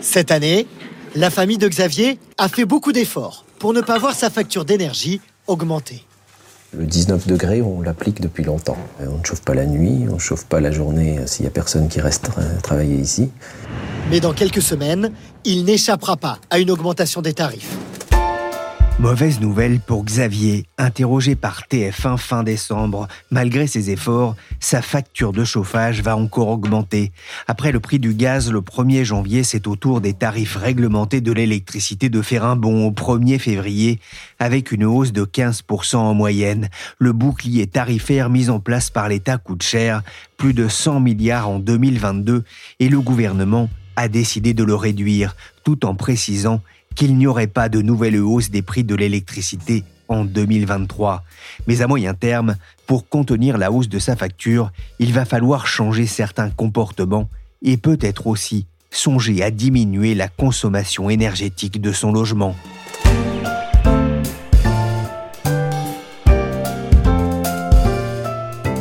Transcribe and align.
Cette 0.00 0.30
année, 0.30 0.66
la 1.16 1.30
famille 1.30 1.58
de 1.58 1.68
Xavier 1.68 2.18
a 2.38 2.48
fait 2.48 2.64
beaucoup 2.64 2.92
d'efforts 2.92 3.44
pour 3.58 3.72
ne 3.72 3.80
pas 3.80 3.98
voir 3.98 4.14
sa 4.14 4.30
facture 4.30 4.64
d'énergie 4.64 5.20
augmenter. 5.46 6.04
Le 6.76 6.84
19 6.84 7.26
degrés, 7.26 7.62
on 7.62 7.80
l'applique 7.80 8.20
depuis 8.20 8.44
longtemps. 8.44 8.76
On 9.00 9.18
ne 9.18 9.24
chauffe 9.24 9.40
pas 9.40 9.54
la 9.54 9.66
nuit, 9.66 10.04
on 10.08 10.14
ne 10.14 10.18
chauffe 10.18 10.44
pas 10.44 10.60
la 10.60 10.70
journée 10.70 11.18
s'il 11.26 11.44
n'y 11.44 11.48
a 11.48 11.50
personne 11.50 11.88
qui 11.88 12.00
reste 12.00 12.30
travailler 12.62 12.96
ici. 12.96 13.30
Mais 14.10 14.20
dans 14.20 14.34
quelques 14.34 14.62
semaines, 14.62 15.12
il 15.44 15.64
n'échappera 15.64 16.16
pas 16.16 16.38
à 16.50 16.58
une 16.58 16.70
augmentation 16.70 17.22
des 17.22 17.32
tarifs. 17.32 17.76
Mauvaise 19.00 19.38
nouvelle 19.38 19.78
pour 19.78 20.04
Xavier, 20.04 20.66
interrogé 20.76 21.36
par 21.36 21.62
TF1 21.70 22.16
fin 22.16 22.42
décembre. 22.42 23.06
Malgré 23.30 23.68
ses 23.68 23.90
efforts, 23.90 24.34
sa 24.58 24.82
facture 24.82 25.30
de 25.30 25.44
chauffage 25.44 26.02
va 26.02 26.16
encore 26.16 26.48
augmenter. 26.48 27.12
Après 27.46 27.70
le 27.70 27.78
prix 27.78 28.00
du 28.00 28.12
gaz 28.12 28.50
le 28.50 28.60
1er 28.60 29.04
janvier, 29.04 29.44
c'est 29.44 29.68
au 29.68 29.76
tour 29.76 30.00
des 30.00 30.14
tarifs 30.14 30.56
réglementés 30.56 31.20
de 31.20 31.30
l'électricité 31.30 32.08
de 32.08 32.22
faire 32.22 32.44
un 32.44 32.56
bond 32.56 32.88
au 32.88 32.90
1er 32.90 33.38
février, 33.38 34.00
avec 34.40 34.72
une 34.72 34.84
hausse 34.84 35.12
de 35.12 35.24
15% 35.24 35.94
en 35.98 36.14
moyenne. 36.14 36.68
Le 36.98 37.12
bouclier 37.12 37.68
tarifaire 37.68 38.30
mis 38.30 38.50
en 38.50 38.58
place 38.58 38.90
par 38.90 39.08
l'État 39.08 39.38
coûte 39.38 39.62
cher, 39.62 40.02
plus 40.36 40.54
de 40.54 40.66
100 40.66 40.98
milliards 40.98 41.48
en 41.48 41.60
2022, 41.60 42.42
et 42.80 42.88
le 42.88 43.00
gouvernement 43.00 43.70
a 43.94 44.08
décidé 44.08 44.54
de 44.54 44.64
le 44.64 44.74
réduire, 44.74 45.36
tout 45.62 45.86
en 45.86 45.94
précisant 45.94 46.62
qu'il 46.98 47.16
n'y 47.16 47.28
aurait 47.28 47.46
pas 47.46 47.68
de 47.68 47.80
nouvelle 47.80 48.16
hausse 48.16 48.50
des 48.50 48.60
prix 48.60 48.82
de 48.82 48.96
l'électricité 48.96 49.84
en 50.08 50.24
2023. 50.24 51.22
Mais 51.68 51.80
à 51.80 51.86
moyen 51.86 52.12
terme, 52.12 52.56
pour 52.88 53.08
contenir 53.08 53.56
la 53.56 53.70
hausse 53.70 53.88
de 53.88 54.00
sa 54.00 54.16
facture, 54.16 54.72
il 54.98 55.12
va 55.12 55.24
falloir 55.24 55.68
changer 55.68 56.06
certains 56.06 56.50
comportements 56.50 57.28
et 57.62 57.76
peut-être 57.76 58.26
aussi 58.26 58.66
songer 58.90 59.44
à 59.44 59.52
diminuer 59.52 60.16
la 60.16 60.26
consommation 60.26 61.08
énergétique 61.08 61.80
de 61.80 61.92
son 61.92 62.10
logement. 62.10 62.56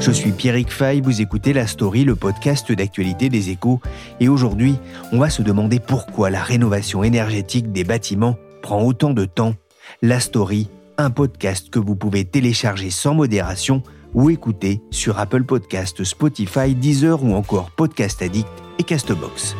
Je 0.08 0.14
suis 0.14 0.32
Pierrick 0.32 0.72
Fay, 0.72 1.02
vous 1.02 1.20
écoutez 1.20 1.52
La 1.52 1.68
Story, 1.68 2.06
le 2.06 2.16
podcast 2.16 2.72
d'actualité 2.72 3.28
des 3.28 3.50
échos, 3.50 3.82
et 4.22 4.30
aujourd'hui, 4.30 4.78
on 5.12 5.20
va 5.20 5.30
se 5.30 5.42
demander 5.42 5.82
pourquoi 5.82 6.30
la 6.30 6.42
rénovation 6.42 7.04
énergétique 7.04 7.74
des 7.74 7.84
bâtiments 7.84 8.38
prend 8.62 8.82
autant 8.86 9.12
de 9.12 9.26
temps. 9.26 9.56
La 10.02 10.22
Story, 10.22 10.70
un 10.98 11.10
podcast 11.10 11.70
que 11.70 11.80
vous 11.80 11.98
pouvez 11.98 12.24
télécharger 12.24 12.90
sans 12.90 13.16
modération 13.16 13.84
ou 14.14 14.30
écouter 14.30 14.82
sur 14.92 15.20
Apple 15.20 15.44
Podcast, 15.44 16.02
Spotify, 16.06 16.74
Deezer 16.74 17.22
ou 17.22 17.34
encore 17.34 17.72
Podcast 17.72 18.22
Addict 18.22 18.48
et 18.80 18.84
Castbox. 18.84 19.58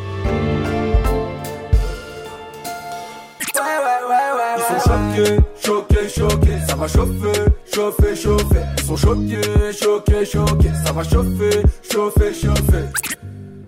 Ça 6.66 6.76
va 6.76 6.88
chauffer, 6.88 7.44
chauffer, 7.74 8.16
chauffer. 8.16 8.62
Ils 8.76 8.84
sont 8.84 8.96
choqués, 8.96 9.72
choqués, 9.72 10.24
choqués, 10.24 10.70
ça 10.84 10.92
va 10.92 11.02
chauffer, 11.02 11.62
chauffer, 11.90 12.34
chauffer. 12.34 12.84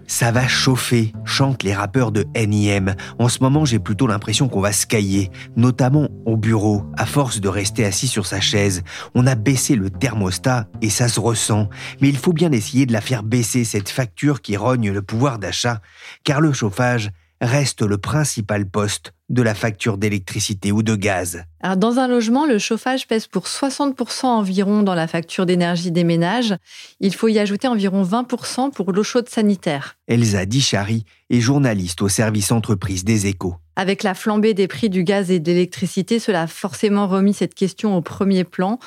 Ça 0.06 0.32
va 0.32 0.48
chauffer, 0.48 1.12
chantent 1.24 1.62
les 1.62 1.72
rappeurs 1.72 2.10
de 2.10 2.26
NIM. 2.36 2.94
En 3.18 3.28
ce 3.28 3.38
moment, 3.42 3.64
j'ai 3.64 3.78
plutôt 3.78 4.06
l'impression 4.06 4.48
qu'on 4.48 4.60
va 4.60 4.72
cailler, 4.72 5.30
notamment 5.56 6.08
au 6.26 6.36
bureau, 6.36 6.84
à 6.98 7.06
force 7.06 7.40
de 7.40 7.48
rester 7.48 7.84
assis 7.84 8.08
sur 8.08 8.26
sa 8.26 8.40
chaise. 8.40 8.82
On 9.14 9.26
a 9.26 9.36
baissé 9.36 9.76
le 9.76 9.88
thermostat 9.88 10.66
et 10.82 10.90
ça 10.90 11.08
se 11.08 11.20
ressent. 11.20 11.68
Mais 12.00 12.08
il 12.08 12.18
faut 12.18 12.32
bien 12.32 12.50
essayer 12.50 12.86
de 12.86 12.92
la 12.92 13.00
faire 13.00 13.22
baisser, 13.22 13.64
cette 13.64 13.88
facture 13.88 14.42
qui 14.42 14.56
rogne 14.56 14.90
le 14.90 15.00
pouvoir 15.00 15.38
d'achat, 15.38 15.80
car 16.24 16.40
le 16.40 16.52
chauffage 16.52 17.10
reste 17.40 17.82
le 17.82 17.96
principal 17.96 18.68
poste 18.68 19.14
de 19.30 19.42
la 19.42 19.54
facture 19.54 19.96
d'électricité 19.96 20.72
ou 20.72 20.82
de 20.82 20.94
gaz. 20.94 21.44
Alors 21.60 21.76
dans 21.76 21.98
un 21.98 22.08
logement, 22.08 22.46
le 22.46 22.58
chauffage 22.58 23.06
pèse 23.06 23.26
pour 23.26 23.44
60% 23.44 24.26
environ 24.26 24.82
dans 24.82 24.94
la 24.94 25.06
facture 25.06 25.46
d'énergie 25.46 25.92
des 25.92 26.04
ménages. 26.04 26.56
Il 26.98 27.14
faut 27.14 27.28
y 27.28 27.38
ajouter 27.38 27.68
environ 27.68 28.02
20% 28.02 28.72
pour 28.72 28.92
l'eau 28.92 29.04
chaude 29.04 29.28
sanitaire. 29.28 29.96
Elsa 30.08 30.44
Dichary 30.46 31.04
est 31.30 31.40
journaliste 31.40 32.02
au 32.02 32.08
service 32.08 32.50
entreprise 32.52 33.04
des 33.04 33.26
échos. 33.26 33.54
Avec 33.76 34.02
la 34.02 34.14
flambée 34.14 34.52
des 34.52 34.68
prix 34.68 34.90
du 34.90 35.04
gaz 35.04 35.30
et 35.30 35.38
de 35.38 35.50
l'électricité, 35.50 36.18
cela 36.18 36.42
a 36.42 36.46
forcément 36.46 37.06
remis 37.06 37.32
cette 37.32 37.54
question 37.54 37.96
au 37.96 38.02
premier 38.02 38.44
plan. 38.44 38.78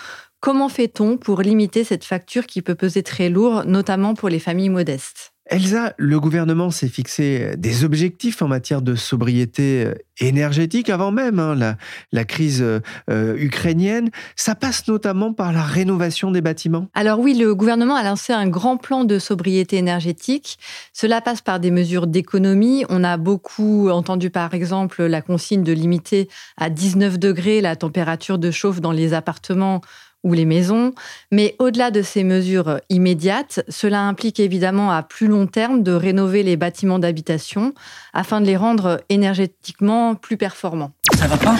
Comment 0.41 0.69
fait-on 0.69 1.17
pour 1.17 1.41
limiter 1.41 1.85
cette 1.85 2.03
facture 2.03 2.45
qui 2.45 2.61
peut 2.61 2.75
peser 2.75 3.01
très 3.01 3.29
lourd, 3.29 3.63
notamment 3.65 4.13
pour 4.13 4.27
les 4.27 4.39
familles 4.39 4.69
modestes? 4.69 5.32
Elsa, 5.47 5.93
le 5.97 6.21
gouvernement 6.21 6.71
s'est 6.71 6.87
fixé 6.87 7.55
des 7.57 7.83
objectifs 7.83 8.41
en 8.41 8.47
matière 8.47 8.81
de 8.81 8.95
sobriété 8.95 9.85
euh, 9.85 9.93
énergétique 10.19 10.89
avant 10.89 11.11
même 11.11 11.37
hein, 11.37 11.75
la, 12.11 12.25
crise 12.25 12.61
euh, 12.61 13.35
ukrainienne. 13.37 14.09
Ça 14.37 14.55
passe 14.55 14.87
notamment 14.87 15.33
par 15.33 15.51
la 15.51 15.63
rénovation 15.63 16.31
des 16.31 16.39
bâtiments. 16.39 16.87
Alors 16.93 17.19
oui, 17.19 17.33
le 17.33 17.53
gouvernement 17.55 17.95
a 17.95 18.03
lancé 18.03 18.31
un 18.31 18.47
grand 18.47 18.77
plan 18.77 19.03
de 19.03 19.19
sobriété 19.19 19.75
énergétique. 19.77 20.57
Cela 20.93 21.19
passe 21.19 21.41
par 21.41 21.59
des 21.59 21.71
mesures 21.71 22.07
d'économie. 22.07 22.85
On 22.87 23.03
a 23.03 23.17
beaucoup 23.17 23.89
entendu 23.89 24.29
par 24.29 24.53
exemple 24.53 25.03
la 25.03 25.21
consigne 25.21 25.63
de 25.63 25.73
limiter 25.73 26.29
à 26.55 26.69
19 26.69 27.19
degrés 27.19 27.59
la 27.59 27.75
température 27.75 28.39
de 28.39 28.49
chauffe 28.49 28.79
dans 28.79 28.93
les 28.93 29.13
appartements 29.13 29.81
ou 30.23 30.33
les 30.33 30.45
maisons. 30.45 30.93
Mais 31.31 31.55
au-delà 31.59 31.91
de 31.91 32.01
ces 32.01 32.23
mesures 32.23 32.79
immédiates, 32.89 33.63
cela 33.69 34.01
implique 34.01 34.39
évidemment 34.39 34.91
à 34.91 35.03
plus 35.03 35.27
long 35.27 35.47
terme 35.47 35.83
de 35.83 35.91
rénover 35.91 36.43
les 36.43 36.57
bâtiments 36.57 36.99
d'habitation 36.99 37.73
afin 38.13 38.41
de 38.41 38.45
les 38.45 38.57
rendre 38.57 39.01
énergétiquement 39.09 40.15
plus 40.15 40.37
performants. 40.37 40.91
Ça 41.15 41.27
va 41.27 41.37
pas? 41.37 41.55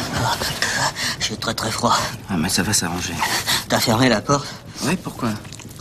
J'ai 1.20 1.36
très 1.38 1.54
très 1.54 1.72
froid. 1.72 1.96
Ah 2.30 2.38
mais 2.38 2.50
ça 2.50 2.64
va 2.64 2.74
s'arranger. 2.74 3.14
T'as 3.70 3.80
fermé 3.80 4.10
la 4.10 4.22
porte? 4.22 4.48
Oui, 4.86 4.98
pourquoi? 5.02 5.30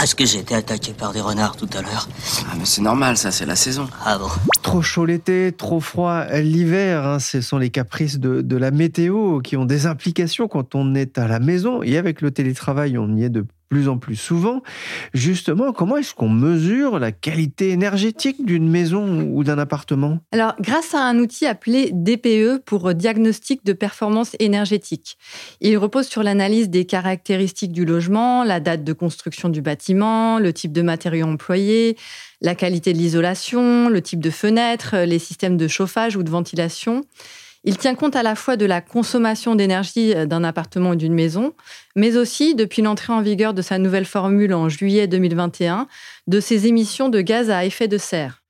Est-ce 0.03 0.15
que 0.15 0.27
j'ai 0.27 0.39
été 0.39 0.55
attaqué 0.55 0.93
par 0.93 1.13
des 1.13 1.21
renards 1.21 1.57
tout 1.57 1.69
à 1.75 1.83
l'heure 1.83 2.09
Ah 2.51 2.55
mais 2.59 2.65
c'est 2.65 2.83
normal, 2.83 3.17
ça, 3.17 3.31
c'est 3.31 3.47
la 3.47 3.57
saison. 3.57 3.89
Ah 4.05 4.19
bon 4.19 4.29
Trop 4.63 4.83
chaud 4.83 5.05
l'été, 5.05 5.53
trop 5.57 5.81
froid 5.81 6.25
l'hiver, 6.41 7.07
hein, 7.07 7.19
ce 7.19 7.41
sont 7.41 7.59
les 7.59 7.71
caprices 7.71 8.19
de, 8.19 8.41
de, 8.41 8.57
la 8.57 8.71
météo 8.71 9.41
qui 9.41 9.57
ont 9.57 9.65
des 9.65 9.87
implications 9.87 10.49
quand 10.49 10.75
on 10.75 10.95
est 10.95 11.19
à 11.19 11.29
la 11.29 11.39
maison. 11.39 11.83
Et 11.83 11.99
avec 11.99 12.21
le 12.21 12.31
télétravail, 12.31 12.99
on 12.99 13.15
y 13.15 13.25
est 13.25 13.31
de 13.31 13.47
plus 13.73 13.89
en 13.89 13.97
plus 13.97 14.17
souvent. 14.17 14.63
Justement, 15.15 15.73
comment 15.73 15.97
est-ce 15.97 16.13
qu'on 16.13 16.29
mesure 16.29 16.99
la 16.99 17.11
qualité 17.11 17.71
énergétique 17.71 18.45
d'une 18.45 18.69
maison 18.69 19.23
ou 19.33 19.45
d'un 19.45 19.57
appartement? 19.57 20.19
Alors, 20.31 20.55
grâce 20.61 20.95
à 20.95 21.01
un 21.01 21.19
outil 21.19 21.47
appelé 21.47 21.89
DPE 21.91 22.59
pour 22.67 22.93
diagnostic 22.93 23.65
de 23.65 23.73
performance 23.73 24.37
énergétique. 24.41 25.17
Il 25.63 25.79
repose 25.79 26.07
sur 26.07 26.23
l'analyse 26.23 26.69
des 26.69 26.85
caractéristiques 26.85 27.73
du 27.73 27.87
logement, 27.87 28.45
la 28.45 28.61
date 28.61 28.85
de 28.85 28.93
construction 28.93 29.49
du 29.49 29.63
bâtiment, 29.63 30.39
le 30.39 30.53
type 30.53 30.73
de 30.73 30.83
matériaux 30.83 31.27
employés, 31.27 31.97
la 32.43 32.55
qualité 32.55 32.93
de 32.93 32.99
l'isolation, 32.99 33.89
le 33.89 34.03
type 34.03 34.21
de 34.21 34.29
fenêtre, 34.29 34.99
les 34.99 35.19
systèmes 35.19 35.57
de 35.57 35.67
chauffage 35.67 36.15
ou 36.15 36.23
de 36.23 36.31
ventilation. 36.31 37.07
Il 37.65 37.79
tient 37.79 37.95
compte 37.95 38.17
à 38.17 38.25
la 38.25 38.35
fois 38.35 38.57
de 38.57 38.67
la 38.67 38.81
consommation 38.81 39.55
d'énergie 39.55 40.15
euh, 40.15 40.27
d'un 40.27 40.43
appartement 40.43 40.91
ou 40.91 40.97
d'une 40.97 41.15
maison, 41.15 41.55
mais 41.95 42.17
aussi, 42.17 42.57
depuis 42.57 42.83
l'entrée 42.83 43.13
en 43.13 43.23
vigueur 43.23 43.55
de 43.55 43.63
sa 43.63 43.79
nouvelle 43.79 44.05
formule 44.05 44.53
en 44.53 44.69
juillet 44.69 45.07
2021, 45.07 45.87
de 46.27 46.41
ses 46.41 46.67
émissions 46.67 47.09
de 47.09 47.21
gaz 47.21 47.51
à 47.51 47.65
effet 47.65 47.87
de 47.87 47.99
serre. 47.99 48.43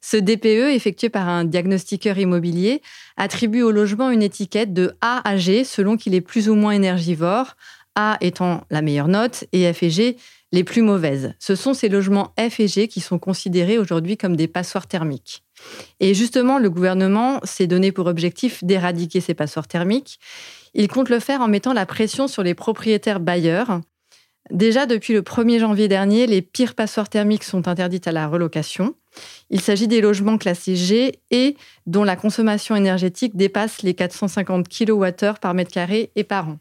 Ce 0.00 0.16
DPE, 0.16 0.74
effectué 0.74 1.08
par 1.08 1.28
un 1.28 1.44
diagnostiqueur 1.44 2.18
immobilier, 2.18 2.80
attribue 3.16 3.62
au 3.62 3.70
logement 3.70 4.10
une 4.10 4.22
étiquette 4.22 4.72
de 4.72 4.96
A 5.00 5.26
à 5.28 5.36
G 5.36 5.64
selon 5.64 5.96
qu'il 5.96 6.14
est 6.14 6.20
plus 6.20 6.48
ou 6.48 6.54
moins 6.54 6.72
énergivore, 6.72 7.56
A 7.94 8.16
étant 8.20 8.64
la 8.70 8.82
meilleure 8.82 9.08
note 9.08 9.44
et 9.52 9.70
F 9.72 9.82
et 9.82 9.90
G 9.90 10.16
les 10.52 10.64
plus 10.64 10.82
mauvaises. 10.82 11.34
Ce 11.38 11.54
sont 11.54 11.74
ces 11.74 11.88
logements 11.88 12.34
F 12.38 12.60
et 12.60 12.68
G 12.68 12.88
qui 12.88 13.00
sont 13.00 13.18
considérés 13.18 13.78
aujourd'hui 13.78 14.16
comme 14.16 14.36
des 14.36 14.48
passoires 14.48 14.86
thermiques. 14.86 15.43
Et 16.00 16.14
justement, 16.14 16.58
le 16.58 16.70
gouvernement 16.70 17.40
s'est 17.44 17.66
donné 17.66 17.92
pour 17.92 18.06
objectif 18.06 18.64
d'éradiquer 18.64 19.20
ces 19.20 19.34
passoires 19.34 19.68
thermiques. 19.68 20.18
Il 20.74 20.88
compte 20.88 21.08
le 21.08 21.20
faire 21.20 21.40
en 21.40 21.48
mettant 21.48 21.72
la 21.72 21.86
pression 21.86 22.28
sur 22.28 22.42
les 22.42 22.54
propriétaires 22.54 23.20
bailleurs. 23.20 23.80
Déjà, 24.50 24.86
depuis 24.86 25.14
le 25.14 25.22
1er 25.22 25.58
janvier 25.58 25.88
dernier, 25.88 26.26
les 26.26 26.42
pires 26.42 26.74
passoires 26.74 27.08
thermiques 27.08 27.44
sont 27.44 27.66
interdites 27.66 28.06
à 28.06 28.12
la 28.12 28.28
relocation. 28.28 28.94
Il 29.48 29.60
s'agit 29.60 29.88
des 29.88 30.00
logements 30.00 30.38
classés 30.38 30.76
G 30.76 31.20
et 31.30 31.56
dont 31.86 32.04
la 32.04 32.16
consommation 32.16 32.76
énergétique 32.76 33.36
dépasse 33.36 33.82
les 33.82 33.94
450 33.94 34.68
kWh 34.68 35.38
par 35.40 35.54
mètre 35.54 35.72
carré 35.72 36.10
et 36.16 36.24
par 36.24 36.48
an. 36.48 36.58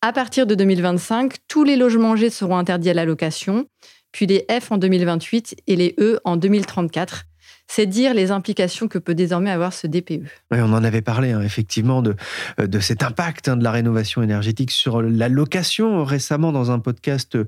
À 0.00 0.12
partir 0.12 0.46
de 0.46 0.56
2025, 0.56 1.36
tous 1.46 1.62
les 1.62 1.76
logements 1.76 2.16
G 2.16 2.28
seront 2.28 2.56
interdits 2.56 2.90
à 2.90 2.94
la 2.94 3.04
location, 3.04 3.66
puis 4.10 4.26
les 4.26 4.44
F 4.50 4.72
en 4.72 4.78
2028 4.78 5.62
et 5.68 5.76
les 5.76 5.94
E 6.00 6.18
en 6.24 6.36
2034 6.36 7.26
c'est 7.74 7.86
dire 7.86 8.12
les 8.12 8.30
implications 8.30 8.86
que 8.86 8.98
peut 8.98 9.14
désormais 9.14 9.50
avoir 9.50 9.72
ce 9.72 9.86
DPE. 9.86 10.24
Oui, 10.50 10.58
on 10.60 10.74
en 10.74 10.84
avait 10.84 11.00
parlé 11.00 11.30
hein, 11.30 11.40
effectivement 11.40 12.02
de, 12.02 12.14
euh, 12.60 12.66
de 12.66 12.80
cet 12.80 13.02
impact 13.02 13.48
hein, 13.48 13.56
de 13.56 13.64
la 13.64 13.70
rénovation 13.70 14.22
énergétique 14.22 14.70
sur 14.70 15.00
la 15.00 15.30
location 15.30 16.04
récemment 16.04 16.52
dans 16.52 16.70
un 16.70 16.80
podcast 16.80 17.38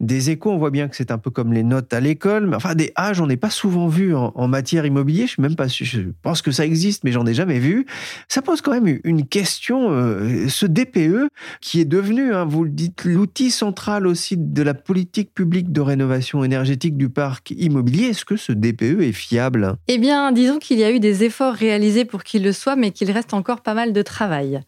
des 0.00 0.30
échos. 0.30 0.50
On 0.50 0.56
voit 0.56 0.70
bien 0.70 0.88
que 0.88 0.96
c'est 0.96 1.10
un 1.10 1.18
peu 1.18 1.28
comme 1.28 1.52
les 1.52 1.62
notes 1.62 1.92
à 1.92 2.00
l'école, 2.00 2.46
mais 2.46 2.56
enfin 2.56 2.74
des 2.74 2.92
A, 2.96 3.12
j'en 3.12 3.28
ai 3.28 3.36
pas 3.36 3.50
souvent 3.50 3.86
vu 3.86 4.14
en, 4.14 4.48
matière 4.48 4.86
immobilier. 4.86 5.26
Je 5.26 5.32
suis 5.32 5.42
même 5.42 5.56
je 5.68 6.00
pense 6.22 6.40
que 6.40 6.52
ça 6.52 6.64
existe, 6.64 7.04
mais 7.04 7.12
j'en 7.12 7.26
ai 7.26 7.34
jamais 7.34 7.58
vu. 7.58 7.84
Ça 8.28 8.40
pose 8.40 8.62
quand 8.62 8.72
même 8.72 8.98
une 9.04 9.26
question. 9.26 9.90
Euh, 9.90 10.48
ce 10.48 10.64
DPE 10.64 11.28
qui 11.60 11.80
est 11.80 11.84
devenu, 11.84 12.32
hein, 12.32 12.46
vous 12.46 12.64
le 12.64 12.70
dites, 12.70 13.04
l'outil 13.04 13.50
central 13.50 14.06
aussi 14.06 14.36
de 14.38 14.62
la 14.62 14.72
politique 14.72 15.34
publique 15.34 15.70
de 15.70 15.82
rénovation 15.82 16.44
énergétique 16.44 16.96
du 16.96 17.10
parc 17.10 17.50
immobilier. 17.50 18.06
Est-ce 18.06 18.24
que 18.24 18.36
ce 18.36 18.52
DPE 18.52 19.02
est 19.02 19.12
fiable 19.12 19.65
eh 19.88 19.98
bien, 19.98 20.32
disons 20.32 20.58
qu'il 20.58 20.78
y 20.78 20.84
a 20.84 20.90
eu 20.90 21.00
des 21.00 21.24
efforts 21.24 21.54
réalisés 21.54 22.04
pour 22.04 22.24
qu'il 22.24 22.42
le 22.42 22.52
soit, 22.52 22.76
mais 22.76 22.90
qu'il 22.90 23.10
reste 23.10 23.34
encore 23.34 23.60
pas 23.60 23.74
mal 23.74 23.92
de 23.92 24.02
travail. 24.02 24.60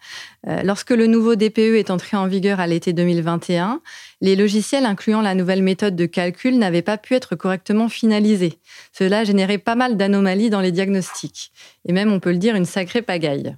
Euh, 0.46 0.62
lorsque 0.62 0.90
le 0.90 1.06
nouveau 1.06 1.34
DPE 1.34 1.76
est 1.76 1.90
entré 1.90 2.16
en 2.16 2.26
vigueur 2.26 2.60
à 2.60 2.66
l'été 2.66 2.92
2021, 2.92 3.80
les 4.20 4.36
logiciels 4.36 4.86
incluant 4.86 5.20
la 5.20 5.34
nouvelle 5.34 5.62
méthode 5.62 5.96
de 5.96 6.06
calcul 6.06 6.58
n'avaient 6.58 6.82
pas 6.82 6.98
pu 6.98 7.14
être 7.14 7.36
correctement 7.36 7.88
finalisés. 7.88 8.58
Cela 8.92 9.24
générait 9.24 9.58
pas 9.58 9.74
mal 9.74 9.96
d'anomalies 9.96 10.50
dans 10.50 10.60
les 10.60 10.72
diagnostics, 10.72 11.52
et 11.86 11.92
même, 11.92 12.12
on 12.12 12.20
peut 12.20 12.32
le 12.32 12.38
dire, 12.38 12.56
une 12.56 12.64
sacrée 12.64 13.02
pagaille. 13.02 13.56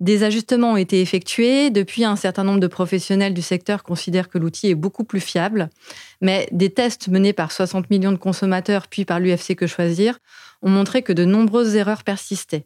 Des 0.00 0.24
ajustements 0.24 0.72
ont 0.72 0.76
été 0.76 1.00
effectués. 1.00 1.70
Depuis, 1.70 2.04
un 2.04 2.16
certain 2.16 2.42
nombre 2.42 2.58
de 2.60 2.66
professionnels 2.66 3.32
du 3.32 3.42
secteur 3.42 3.84
considèrent 3.84 4.28
que 4.28 4.38
l'outil 4.38 4.68
est 4.68 4.74
beaucoup 4.74 5.04
plus 5.04 5.20
fiable. 5.20 5.70
Mais 6.20 6.48
des 6.50 6.70
tests 6.70 7.08
menés 7.08 7.32
par 7.32 7.52
60 7.52 7.88
millions 7.90 8.12
de 8.12 8.16
consommateurs 8.16 8.88
puis 8.88 9.04
par 9.04 9.20
l'UFC 9.20 9.54
Que 9.54 9.66
Choisir 9.66 10.18
ont 10.64 10.70
montré 10.70 11.02
que 11.02 11.12
de 11.12 11.24
nombreuses 11.24 11.76
erreurs 11.76 12.02
persistaient. 12.02 12.64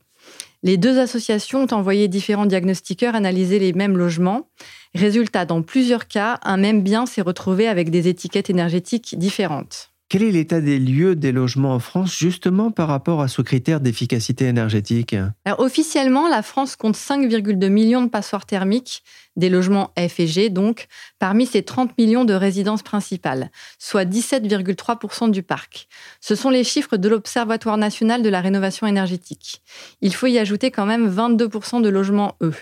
Les 0.62 0.76
deux 0.76 0.98
associations 0.98 1.64
ont 1.64 1.74
envoyé 1.74 2.08
différents 2.08 2.46
diagnostiqueurs 2.46 3.14
analyser 3.14 3.58
les 3.58 3.72
mêmes 3.72 3.96
logements. 3.96 4.48
Résultat, 4.94 5.44
dans 5.44 5.62
plusieurs 5.62 6.08
cas, 6.08 6.40
un 6.42 6.56
même 6.56 6.82
bien 6.82 7.06
s'est 7.06 7.22
retrouvé 7.22 7.68
avec 7.68 7.90
des 7.90 8.08
étiquettes 8.08 8.50
énergétiques 8.50 9.18
différentes. 9.18 9.92
Quel 10.10 10.22
est 10.22 10.30
l'état 10.30 10.62
des 10.62 10.78
lieux 10.78 11.14
des 11.16 11.32
logements 11.32 11.74
en 11.74 11.80
France 11.80 12.16
justement 12.16 12.70
par 12.70 12.88
rapport 12.88 13.20
à 13.20 13.28
ce 13.28 13.42
critère 13.42 13.78
d'efficacité 13.78 14.46
énergétique? 14.46 15.14
Officiellement, 15.58 16.28
la 16.28 16.40
France 16.40 16.76
compte 16.76 16.96
5,2 16.96 17.68
millions 17.68 18.00
de 18.00 18.08
passoires 18.08 18.46
thermiques, 18.46 19.02
des 19.36 19.50
logements 19.50 19.92
F 19.98 20.18
et 20.20 20.26
G 20.26 20.48
donc, 20.48 20.86
parmi 21.18 21.44
ces 21.44 21.62
30 21.62 21.98
millions 21.98 22.24
de 22.24 22.32
résidences 22.32 22.82
principales, 22.82 23.50
soit 23.78 24.06
17,3% 24.06 25.30
du 25.30 25.42
parc. 25.42 25.88
Ce 26.22 26.34
sont 26.34 26.48
les 26.48 26.64
chiffres 26.64 26.96
de 26.96 27.08
l'Observatoire 27.10 27.76
national 27.76 28.22
de 28.22 28.30
la 28.30 28.40
rénovation 28.40 28.86
énergétique. 28.86 29.60
Il 30.00 30.14
faut 30.14 30.26
y 30.26 30.38
ajouter 30.38 30.70
quand 30.70 30.86
même 30.86 31.14
22% 31.14 31.82
de 31.82 31.88
logements 31.90 32.34
E. 32.42 32.52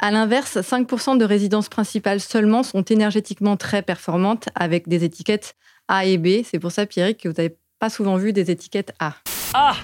À 0.00 0.10
l'inverse, 0.10 0.56
5% 0.56 1.18
de 1.18 1.24
résidences 1.24 1.68
principales 1.68 2.20
seulement 2.20 2.64
sont 2.64 2.82
énergétiquement 2.82 3.56
très 3.56 3.82
performantes 3.82 4.48
avec 4.56 4.88
des 4.88 5.04
étiquettes 5.04 5.54
a 5.90 6.06
et 6.06 6.16
B. 6.16 6.42
C'est 6.44 6.58
pour 6.58 6.72
ça, 6.72 6.86
Pierrick, 6.86 7.18
que 7.18 7.28
vous 7.28 7.34
n'avez 7.36 7.56
pas 7.78 7.90
souvent 7.90 8.16
vu 8.16 8.32
des 8.32 8.50
étiquettes 8.50 8.94
A. 8.98 9.14
Ah 9.52 9.74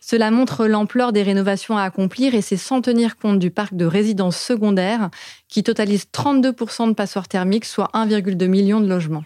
Cela 0.00 0.30
montre 0.30 0.66
l'ampleur 0.66 1.12
des 1.12 1.22
rénovations 1.22 1.76
à 1.76 1.82
accomplir 1.82 2.34
et 2.34 2.40
c'est 2.40 2.56
sans 2.56 2.80
tenir 2.80 3.16
compte 3.16 3.38
du 3.38 3.50
parc 3.50 3.74
de 3.74 3.84
résidences 3.84 4.38
secondaires 4.38 5.10
qui 5.48 5.62
totalise 5.62 6.06
32% 6.12 6.88
de 6.88 6.94
passoires 6.94 7.28
thermiques, 7.28 7.66
soit 7.66 7.90
1,2 7.94 8.46
million 8.46 8.80
de 8.80 8.88
logements. 8.88 9.24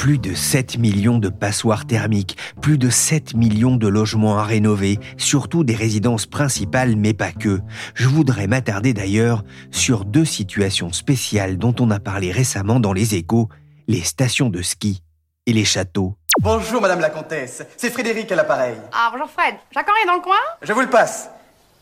Plus 0.00 0.16
de 0.16 0.34
7 0.34 0.78
millions 0.78 1.18
de 1.18 1.28
passoires 1.28 1.86
thermiques, 1.86 2.38
plus 2.62 2.78
de 2.78 2.88
7 2.88 3.34
millions 3.34 3.76
de 3.76 3.86
logements 3.86 4.38
à 4.38 4.44
rénover, 4.44 4.98
surtout 5.18 5.62
des 5.62 5.74
résidences 5.74 6.24
principales, 6.24 6.96
mais 6.96 7.12
pas 7.12 7.32
que. 7.32 7.60
Je 7.92 8.08
voudrais 8.08 8.46
m'attarder 8.46 8.94
d'ailleurs 8.94 9.44
sur 9.70 10.06
deux 10.06 10.24
situations 10.24 10.90
spéciales 10.90 11.58
dont 11.58 11.74
on 11.80 11.90
a 11.90 12.00
parlé 12.00 12.32
récemment 12.32 12.80
dans 12.80 12.94
les 12.94 13.14
échos, 13.14 13.50
les 13.88 14.00
stations 14.00 14.48
de 14.48 14.62
ski 14.62 15.02
et 15.44 15.52
les 15.52 15.66
châteaux. 15.66 16.16
Bonjour 16.40 16.80
Madame 16.80 17.00
la 17.00 17.10
Comtesse, 17.10 17.62
c'est 17.76 17.90
Frédéric 17.90 18.32
à 18.32 18.36
l'appareil. 18.36 18.76
Ah 18.94 19.10
bonjour 19.12 19.28
Fred, 19.28 19.56
Jacques-Henri 19.70 20.00
est 20.02 20.06
dans 20.06 20.14
le 20.14 20.22
coin? 20.22 20.40
Je 20.62 20.72
vous 20.72 20.80
le 20.80 20.88
passe. 20.88 21.28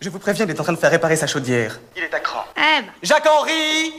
Je 0.00 0.10
vous 0.10 0.18
préviens, 0.18 0.44
il 0.44 0.50
est 0.50 0.58
en 0.58 0.64
train 0.64 0.72
de 0.72 0.78
faire 0.78 0.90
réparer 0.90 1.14
sa 1.14 1.28
chaudière. 1.28 1.78
Il 1.96 2.02
est 2.02 2.12
à 2.12 2.18
cran. 2.18 2.44
M. 2.56 2.86
Jacques-Henri 3.00 3.92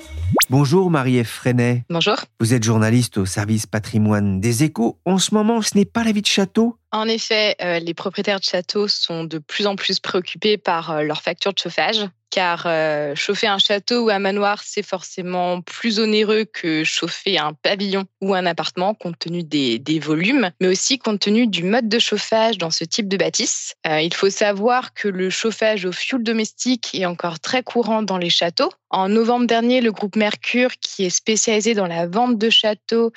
Bonjour 0.51 0.89
Marie-Ève 0.89 1.27
Freinet. 1.27 1.83
Bonjour. 1.91 2.15
Vous 2.39 2.55
êtes 2.55 2.63
journaliste 2.63 3.19
au 3.19 3.27
service 3.27 3.67
patrimoine 3.67 4.39
des 4.39 4.63
échos. 4.63 4.99
En 5.05 5.19
ce 5.19 5.35
moment, 5.35 5.61
ce 5.61 5.77
n'est 5.77 5.85
pas 5.85 6.03
la 6.03 6.11
vie 6.11 6.23
de 6.23 6.27
château? 6.27 6.75
En 6.91 7.07
effet, 7.07 7.55
euh, 7.61 7.77
les 7.77 7.93
propriétaires 7.93 8.39
de 8.39 8.45
châteaux 8.45 8.87
sont 8.87 9.25
de 9.25 9.37
plus 9.37 9.67
en 9.67 9.75
plus 9.75 9.99
préoccupés 9.99 10.57
par 10.57 10.89
euh, 10.89 11.01
leur 11.03 11.21
facture 11.21 11.53
de 11.53 11.59
chauffage 11.59 12.03
car 12.29 12.63
euh, 12.65 13.15
chauffer 13.15 13.47
un 13.47 13.57
château 13.57 14.05
ou 14.05 14.09
un 14.09 14.19
manoir, 14.19 14.61
c'est 14.63 14.83
forcément 14.83 15.61
plus 15.61 15.99
onéreux 15.99 16.45
que 16.45 16.83
chauffer 16.83 17.37
un 17.37 17.53
pavillon 17.53 18.05
ou 18.21 18.33
un 18.33 18.45
appartement 18.45 18.93
compte 18.93 19.19
tenu 19.19 19.43
des, 19.43 19.99
volumes, 19.99 20.51
mais 20.61 20.67
aussi 20.67 20.99
compte 20.99 21.19
tenu 21.19 21.47
du 21.47 21.63
mode 21.63 21.89
de 21.89 21.99
chauffage 21.99 22.57
dans 22.57 22.71
ce 22.71 22.83
type 22.83 23.07
de 23.07 23.17
bâtisse. 23.17 23.75
Euh, 23.87 24.01
il 24.01 24.13
faut 24.13 24.29
savoir 24.29 24.93
que 24.93 25.07
le 25.07 25.29
chauffage 25.29 25.85
au 25.85 25.91
fioul 25.91 26.23
domestique 26.23 26.93
est 26.93 27.05
encore 27.05 27.39
très 27.39 27.63
courant 27.63 28.01
dans 28.01 28.17
les 28.17 28.29
châteaux. 28.29 28.71
En 28.89 29.09
novembre 29.09 29.45
dernier, 29.45 29.81
le 29.81 29.91
groupe 29.91 30.15
Mercure, 30.15 30.71
qui 30.79 31.05
est 31.05 31.09
spécialisé 31.09 31.73
dans 31.73 31.87
la 31.87 32.07
vente 32.07 32.37
de 32.37 32.49
châteaux 32.49 33.11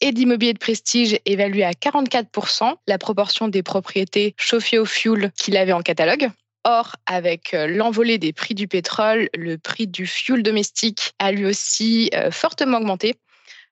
et 0.00 0.12
d'immobilier 0.12 0.52
de 0.52 0.58
prestige 0.58 1.18
évalué 1.24 1.64
à 1.64 1.72
44% 1.72 2.74
la 2.86 2.98
proportion 2.98 3.48
des 3.48 3.62
propriétés 3.62 4.34
chauffées 4.36 4.78
au 4.78 4.84
fioul 4.84 5.30
qu'il 5.36 5.56
avait 5.56 5.72
en 5.72 5.82
catalogue. 5.82 6.30
Or, 6.68 6.96
avec 7.06 7.54
euh, 7.54 7.68
l'envolée 7.68 8.18
des 8.18 8.32
prix 8.32 8.56
du 8.56 8.66
pétrole, 8.66 9.28
le 9.36 9.56
prix 9.56 9.86
du 9.86 10.04
fuel 10.04 10.42
domestique 10.42 11.12
a 11.20 11.30
lui 11.30 11.46
aussi 11.46 12.10
euh, 12.12 12.32
fortement 12.32 12.78
augmenté. 12.78 13.14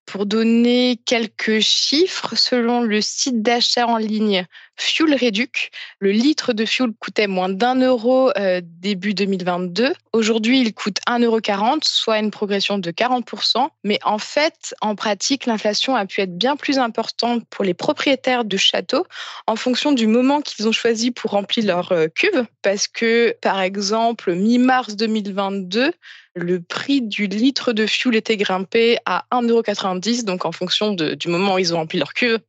Pour 0.06 0.26
donner 0.26 1.00
quelques 1.06 1.60
chiffres, 1.60 2.34
selon 2.36 2.82
le 2.82 3.00
site 3.00 3.42
d'achat 3.42 3.86
en 3.86 3.96
ligne 3.96 4.46
Fuel 4.76 5.14
Reduc, 5.14 5.70
le 6.00 6.10
litre 6.10 6.52
de 6.52 6.64
fuel 6.64 6.90
coûtait 6.98 7.26
moins 7.26 7.48
d'un 7.48 7.76
euro 7.80 8.30
euh, 8.36 8.60
début 8.62 9.14
2022. 9.14 9.92
Aujourd'hui, 10.12 10.60
il 10.60 10.74
coûte 10.74 10.98
1,40 11.06 11.24
euro, 11.24 11.78
soit 11.82 12.18
une 12.18 12.30
progression 12.30 12.78
de 12.78 12.90
40%. 12.90 13.68
Mais 13.84 13.98
en 14.04 14.18
fait, 14.18 14.74
en 14.80 14.94
pratique, 14.96 15.46
l'inflation 15.46 15.94
a 15.94 16.06
pu 16.06 16.20
être 16.20 16.36
bien 16.36 16.56
plus 16.56 16.78
importante 16.78 17.44
pour 17.50 17.64
les 17.64 17.74
propriétaires 17.74 18.44
de 18.44 18.56
châteaux 18.56 19.06
en 19.46 19.56
fonction 19.56 19.92
du 19.92 20.06
moment 20.06 20.40
qu'ils 20.40 20.68
ont 20.68 20.72
choisi 20.72 21.12
pour 21.12 21.30
remplir 21.32 21.66
leur 21.66 21.92
euh, 21.92 22.08
cuve. 22.08 22.46
Parce 22.62 22.88
que, 22.88 23.36
par 23.40 23.60
exemple, 23.60 24.34
mi-mars 24.34 24.96
2022, 24.96 25.92
le 26.34 26.60
prix 26.60 27.00
du 27.00 27.26
litre 27.26 27.72
de 27.72 27.86
fuel 27.86 28.16
était 28.16 28.36
grimpé 28.36 28.98
à 29.06 29.24
1,90€, 29.30 30.24
donc 30.24 30.44
en 30.44 30.52
fonction 30.52 30.92
du 30.92 31.28
moment 31.28 31.54
où 31.54 31.58
ils 31.58 31.72
ont 31.74 31.78
rempli 31.78 31.98
leur 31.98 32.12
cuve, 32.12 32.40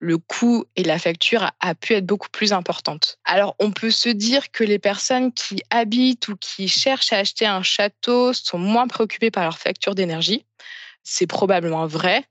le 0.00 0.18
coût 0.18 0.64
et 0.74 0.82
la 0.82 0.98
facture 0.98 1.50
a, 1.60 1.74
pu 1.74 1.94
être 1.94 2.06
beaucoup 2.06 2.28
plus 2.30 2.52
importante. 2.52 3.18
Alors 3.24 3.54
on 3.60 3.70
peut 3.70 3.90
se 3.90 4.08
dire 4.08 4.50
que 4.50 4.64
les 4.64 4.78
personnes 4.78 5.32
qui 5.32 5.62
habitent 5.70 6.28
ou 6.28 6.36
qui 6.36 6.68
cherchent 6.68 7.12
à 7.12 7.18
acheter 7.18 7.46
un 7.46 7.62
château 7.62 8.32
sont 8.32 8.58
moins 8.58 8.88
préoccupées 8.88 9.30
par 9.30 9.44
leur 9.44 9.58
facture 9.58 9.94
d'énergie. 9.94 10.44
C'est 11.04 11.26
probablement 11.26 11.86
vrai. 11.86 12.24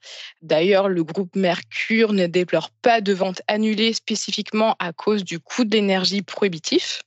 D'ailleurs, 0.44 0.88
le 0.88 1.04
groupe 1.04 1.36
Mercure 1.36 2.14
ne 2.14 2.28
déplore 2.28 2.70
pas 2.70 3.02
de 3.02 3.14
ventes 3.14 3.42
annulées 3.48 3.94
spécifiquement 3.94 4.76
à 4.78 4.94
cause 4.94 5.24
du 5.24 5.40
coût 5.40 5.64
de 5.64 5.76
l'énergie 5.76 6.22
prohibitif. 6.22 7.02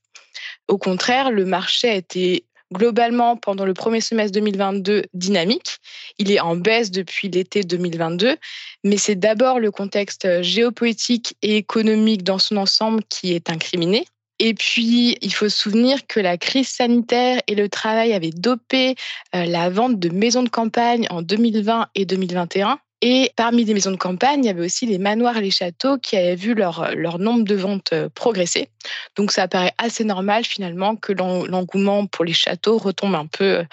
Au 0.67 0.77
contraire, 0.77 1.31
le 1.31 1.45
marché 1.45 1.89
a 1.89 1.95
été 1.95 2.45
globalement 2.71 3.37
pendant 3.37 3.65
le 3.65 3.73
premier 3.73 4.01
semestre 4.01 4.33
2022 4.33 5.03
dynamique. 5.13 5.77
Il 6.17 6.31
est 6.31 6.39
en 6.39 6.55
baisse 6.55 6.91
depuis 6.91 7.29
l'été 7.29 7.63
2022, 7.63 8.37
mais 8.83 8.97
c'est 8.97 9.15
d'abord 9.15 9.59
le 9.59 9.71
contexte 9.71 10.41
géopolitique 10.41 11.35
et 11.41 11.57
économique 11.57 12.23
dans 12.23 12.39
son 12.39 12.57
ensemble 12.57 13.03
qui 13.09 13.33
est 13.33 13.49
incriminé. 13.49 14.05
Et 14.43 14.55
puis, 14.55 15.17
il 15.21 15.31
faut 15.31 15.49
se 15.49 15.57
souvenir 15.57 16.07
que 16.07 16.19
la 16.19 16.35
crise 16.35 16.67
sanitaire 16.67 17.41
et 17.45 17.53
le 17.53 17.69
travail 17.69 18.13
avaient 18.13 18.31
dopé 18.31 18.95
euh, 19.35 19.45
la 19.45 19.69
vente 19.69 19.99
de 19.99 20.09
maisons 20.09 20.41
de 20.41 20.49
campagne 20.49 21.05
en 21.11 21.21
2020 21.21 21.89
et 21.93 22.05
2021. 22.05 22.79
Et 23.01 23.31
parmi 23.35 23.65
les 23.65 23.73
maisons 23.73 23.91
de 23.91 23.97
campagne, 23.97 24.43
il 24.43 24.47
y 24.47 24.49
avait 24.49 24.63
aussi 24.63 24.85
les 24.85 24.99
manoirs 24.99 25.37
et 25.37 25.41
les 25.41 25.51
châteaux 25.51 25.97
qui 25.97 26.15
avaient 26.17 26.35
vu 26.35 26.53
leur, 26.53 26.93
leur 26.95 27.17
nombre 27.17 27.43
de 27.43 27.55
ventes 27.55 27.93
euh, 27.93 28.09
progresser. 28.13 28.69
Donc 29.15 29.31
ça 29.31 29.47
paraît 29.47 29.73
assez 29.79 30.03
normal 30.03 30.45
finalement 30.45 30.95
que 30.95 31.11
l'engouement 31.11 32.05
pour 32.05 32.25
les 32.25 32.33
châteaux 32.33 32.77
retombe 32.77 33.15
un 33.15 33.25
peu 33.25 33.57
euh, 33.57 33.63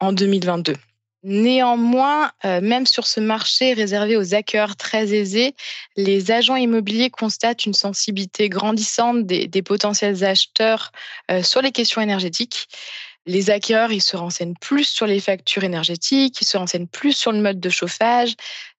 en 0.00 0.12
2022. 0.12 0.74
Néanmoins, 1.24 2.32
euh, 2.44 2.60
même 2.60 2.84
sur 2.84 3.06
ce 3.06 3.20
marché 3.20 3.72
réservé 3.74 4.16
aux 4.16 4.34
acquéreurs 4.34 4.74
très 4.74 5.14
aisés, 5.14 5.54
les 5.96 6.32
agents 6.32 6.56
immobiliers 6.56 7.10
constatent 7.10 7.64
une 7.64 7.74
sensibilité 7.74 8.48
grandissante 8.48 9.24
des, 9.24 9.62
potentiels 9.62 10.24
acheteurs 10.24 10.90
sur 11.44 11.62
les 11.62 11.70
questions 11.70 12.00
énergétiques. 12.00 12.66
Les 13.26 13.50
acquéreurs, 13.50 13.92
ils 13.92 14.02
se 14.02 14.16
renseignent 14.16 14.56
plus 14.60 14.84
sur 14.84 15.06
les 15.06 15.20
factures 15.20 15.62
énergétiques, 15.62 16.40
ils 16.40 16.44
se 16.44 16.56
renseignent 16.56 16.88
plus 16.88 17.12
sur 17.12 17.30
le 17.30 17.38
mode 17.38 17.60
de 17.60 17.70
chauffage, 17.70 18.34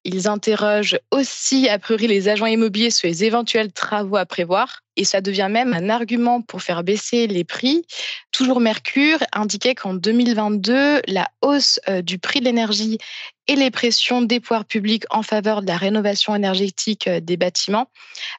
ils 0.05 0.27
interrogent 0.27 0.99
aussi, 1.11 1.69
a 1.69 1.79
priori, 1.79 2.07
les 2.07 2.27
agents 2.27 2.45
immobiliers 2.45 2.91
sur 2.91 3.07
les 3.07 3.23
éventuels 3.23 3.71
travaux 3.71 4.17
à 4.17 4.25
prévoir. 4.25 4.81
Et 4.95 5.05
ça 5.05 5.21
devient 5.21 5.47
même 5.49 5.73
un 5.73 5.89
argument 5.89 6.41
pour 6.41 6.61
faire 6.61 6.83
baisser 6.83 7.25
les 7.25 7.43
prix. 7.43 7.85
Toujours 8.31 8.59
Mercure 8.59 9.19
indiquait 9.31 9.73
qu'en 9.75 9.93
2022, 9.93 11.01
la 11.07 11.27
hausse 11.41 11.79
euh, 11.87 12.01
du 12.01 12.19
prix 12.19 12.41
de 12.41 12.45
l'énergie 12.45 12.99
et 13.47 13.55
les 13.55 13.71
pressions 13.71 14.21
des 14.21 14.39
pouvoirs 14.39 14.65
publics 14.65 15.05
en 15.09 15.23
faveur 15.23 15.61
de 15.61 15.67
la 15.67 15.77
rénovation 15.77 16.35
énergétique 16.35 17.07
euh, 17.07 17.19
des 17.19 17.37
bâtiments 17.37 17.89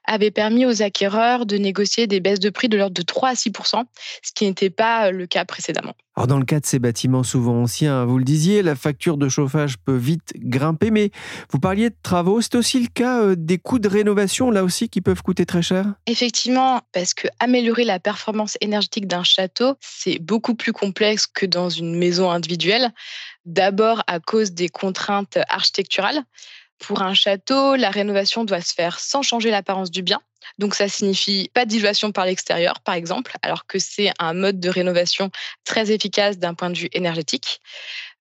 avaient 0.04 0.30
permis 0.30 0.64
aux 0.64 0.83
acquéreurs 0.83 1.44
de 1.44 1.56
négocier 1.56 2.06
des 2.06 2.21
baisses 2.21 2.40
de 2.40 2.50
prix 2.50 2.68
de 2.68 2.76
l'ordre 2.76 2.94
de 2.94 3.02
3 3.02 3.30
à 3.30 3.35
6% 3.35 3.85
ce 4.23 4.33
qui 4.33 4.44
n'était 4.44 4.71
pas 4.71 5.09
euh, 5.09 5.11
le 5.11 5.26
cas 5.26 5.44
précédemment. 5.44 5.94
Alors 6.16 6.28
dans 6.28 6.38
le 6.38 6.44
cas 6.44 6.61
de 6.61 6.66
ces 6.66 6.78
bâtiments 6.78 7.25
souvent 7.25 7.62
anciens, 7.62 8.04
vous 8.04 8.18
le 8.18 8.25
disiez, 8.25 8.62
la 8.62 8.76
facture 8.76 9.16
de 9.16 9.28
chauffage 9.28 9.78
peut 9.78 9.97
vite 9.97 10.33
grimper, 10.37 10.92
mais 10.92 11.11
vous 11.50 11.59
parliez 11.59 11.90
de 11.90 11.97
travaux, 12.04 12.40
c'est 12.40 12.54
aussi 12.54 12.80
le 12.80 12.87
cas 12.87 13.21
euh, 13.21 13.35
des 13.37 13.59
coûts 13.59 13.80
de 13.80 13.88
rénovation 13.88 14.52
là 14.52 14.62
aussi 14.62 14.88
qui 14.88 15.00
peuvent 15.00 15.23
coûter 15.23 15.44
très 15.44 15.62
cher? 15.62 15.87
Effectivement, 16.06 16.83
parce 16.92 17.14
que 17.14 17.26
améliorer 17.40 17.83
la 17.83 17.99
performance 17.99 18.56
énergétique 18.61 19.09
d'un 19.09 19.25
château, 19.25 19.75
c'est 19.80 20.21
beaucoup 20.21 20.54
plus 20.54 20.73
complexe 20.73 21.26
que 21.26 21.47
dans 21.47 21.68
une 21.68 21.97
maison 21.97 22.30
individuelle. 22.30 22.92
D'abord 23.44 24.04
à 24.06 24.21
cause 24.21 24.52
des 24.52 24.68
contraintes 24.68 25.38
architecturales. 25.49 26.23
Pour 26.78 27.02
un 27.02 27.14
château, 27.14 27.75
la 27.75 27.90
rénovation 27.90 28.44
doit 28.44 28.61
se 28.61 28.73
faire 28.73 29.00
sans 29.00 29.23
changer 29.23 29.50
l'apparence 29.50 29.90
du 29.90 30.02
bien. 30.02 30.21
Donc 30.58 30.74
ça 30.74 30.88
signifie 30.88 31.50
pas 31.54 31.64
d'isolation 31.64 32.12
par 32.12 32.26
l'extérieur, 32.26 32.80
par 32.80 32.94
exemple, 32.94 33.36
alors 33.42 33.66
que 33.66 33.78
c'est 33.78 34.12
un 34.18 34.34
mode 34.34 34.60
de 34.60 34.68
rénovation 34.68 35.30
très 35.64 35.90
efficace 35.90 36.38
d'un 36.38 36.54
point 36.54 36.70
de 36.70 36.78
vue 36.78 36.88
énergétique. 36.92 37.60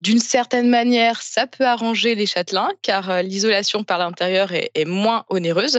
D'une 0.03 0.19
certaine 0.19 0.69
manière, 0.69 1.23
ça 1.23 1.47
peut 1.47 1.65
arranger 1.65 2.17
les 2.17 2.27
châtelains, 2.27 2.71
car 2.83 3.09
euh, 3.09 3.23
l'isolation 3.23 3.85
par 3.85 3.99
l'intérieur 3.99 4.51
est, 4.53 4.85
moins 4.85 5.25
onéreuse. 5.29 5.79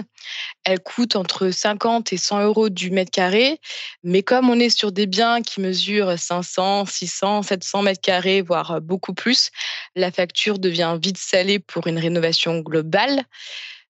Elle 0.63 0.79
coûte 0.79 1.17
entre 1.17 1.49
50 1.49 2.13
et 2.13 2.17
100 2.17 2.45
euros 2.45 2.69
du 2.69 2.89
mètre 2.89 3.11
carré, 3.11 3.59
mais 4.01 4.23
comme 4.23 4.49
on 4.49 4.57
est 4.61 4.69
sur 4.69 4.93
des 4.93 5.07
biens 5.07 5.41
qui 5.41 5.59
mesurent 5.59 6.17
500, 6.17 6.85
600, 6.85 7.41
700 7.41 7.81
mètres 7.81 7.99
carrés, 7.99 8.41
voire 8.41 8.79
beaucoup 8.79 9.13
plus, 9.13 9.51
la 9.97 10.09
facture 10.09 10.57
devient 10.57 10.97
vite 11.01 11.17
salée 11.17 11.59
pour 11.59 11.87
une 11.87 11.99
rénovation 11.99 12.59
globale. 12.59 13.25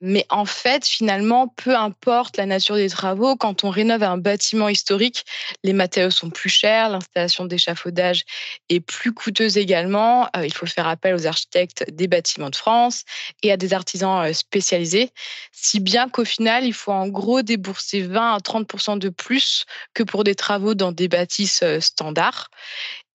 Mais 0.01 0.25
en 0.31 0.47
fait, 0.47 0.87
finalement, 0.87 1.49
peu 1.49 1.77
importe 1.77 2.39
la 2.39 2.47
nature 2.47 2.77
des 2.77 2.89
travaux, 2.89 3.37
quand 3.37 3.65
on 3.65 3.71
rénove 3.71 4.03
un 4.03 4.17
bâtiment 4.17 4.69
historique, 4.71 5.25
les 5.63 5.75
matériaux 5.75 6.11
sont 6.11 6.31
plus 6.31 6.49
chers, 6.49 6.89
l'installation 6.89 7.45
d'échafaudage 7.45 8.25
est 8.71 8.81
plus 8.81 9.13
coûteuse 9.13 9.59
également. 9.59 10.27
Euh, 10.37 10.47
il 10.47 10.55
faut 10.55 10.67
faire 10.67 10.89
appel 10.89 11.15
aux 11.15 11.27
architectes 11.27 11.85
des 11.91 12.09
bâtiments 12.09 12.49
de 12.49 12.57
France 12.57 13.05
et 13.43 13.53
à 13.53 13.59
des 13.59 13.75
artisans 13.75 14.25
euh, 14.25 14.33
spécialisés, 14.33 15.11
si 15.53 15.81
bien 15.81 16.09
qu'au 16.09 16.25
final, 16.25 16.65
il 16.65 16.73
faut 16.73 16.93
en 16.93 17.09
gros 17.09 17.43
débourser 17.43 18.03
20 18.03 18.35
à 18.35 18.41
30 18.41 18.99
de 18.99 19.11
plus 19.11 19.67
que 19.93 20.03
pour 20.03 20.25
des 20.25 20.35
travaux 20.35 20.75
dans 20.75 20.93
des 20.93 21.09
bâtisses 21.09 21.63
euh, 21.63 21.81
standards. 21.81 22.51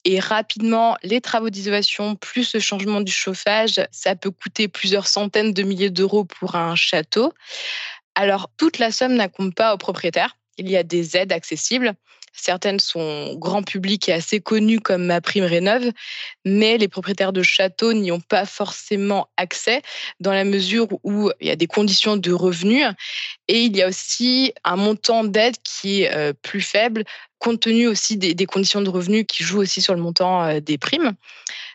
Et 0.07 0.19
rapidement, 0.19 0.95
les 1.01 1.19
travaux 1.19 1.49
d'isolation 1.49 2.15
plus 2.15 2.53
le 2.53 2.59
changement 2.59 3.01
du 3.01 3.11
chauffage, 3.11 3.81
ça 3.91 4.15
peut 4.15 4.29
coûter 4.29 4.67
plusieurs 4.67 5.07
centaines 5.07 5.51
de 5.51 5.63
milliers 5.63 5.89
d'euros 5.89 6.25
pour 6.25 6.55
un 6.55 6.75
château. 6.75 7.33
Alors, 8.13 8.51
toute 8.55 8.77
la 8.77 8.91
somme 8.91 9.15
n'incombe 9.15 9.53
pas 9.53 9.73
au 9.73 9.77
propriétaire. 9.77 10.37
Il 10.57 10.69
y 10.69 10.77
a 10.77 10.83
des 10.83 11.17
aides 11.17 11.31
accessibles. 11.33 11.95
Certaines 12.35 12.79
sont 12.79 13.33
grand 13.35 13.63
public 13.63 14.09
et 14.09 14.13
assez 14.13 14.41
connues 14.41 14.81
comme 14.81 15.05
ma 15.05 15.21
prime 15.21 15.45
rénove, 15.45 15.91
mais 16.43 16.77
les 16.77 16.87
propriétaires 16.87 17.33
de 17.33 17.41
châteaux 17.41 17.93
n'y 17.93 18.11
ont 18.11 18.19
pas 18.19 18.45
forcément 18.45 19.29
accès 19.37 19.81
dans 20.19 20.33
la 20.33 20.43
mesure 20.43 20.87
où 21.03 21.31
il 21.39 21.47
y 21.47 21.51
a 21.51 21.55
des 21.55 21.67
conditions 21.67 22.17
de 22.17 22.31
revenus 22.33 22.85
et 23.47 23.61
il 23.61 23.75
y 23.75 23.81
a 23.81 23.87
aussi 23.87 24.53
un 24.63 24.75
montant 24.75 25.23
d'aide 25.23 25.55
qui 25.63 26.01
est 26.01 26.13
euh, 26.13 26.33
plus 26.41 26.61
faible 26.61 27.03
compte 27.39 27.61
tenu 27.61 27.87
aussi 27.87 28.17
des, 28.17 28.45
conditions 28.45 28.81
de 28.81 28.89
revenus 28.89 29.25
qui 29.27 29.43
jouent 29.43 29.61
aussi 29.61 29.81
sur 29.81 29.93
le 29.93 30.01
montant 30.01 30.43
euh, 30.43 30.59
des 30.59 30.77
primes. 30.77 31.13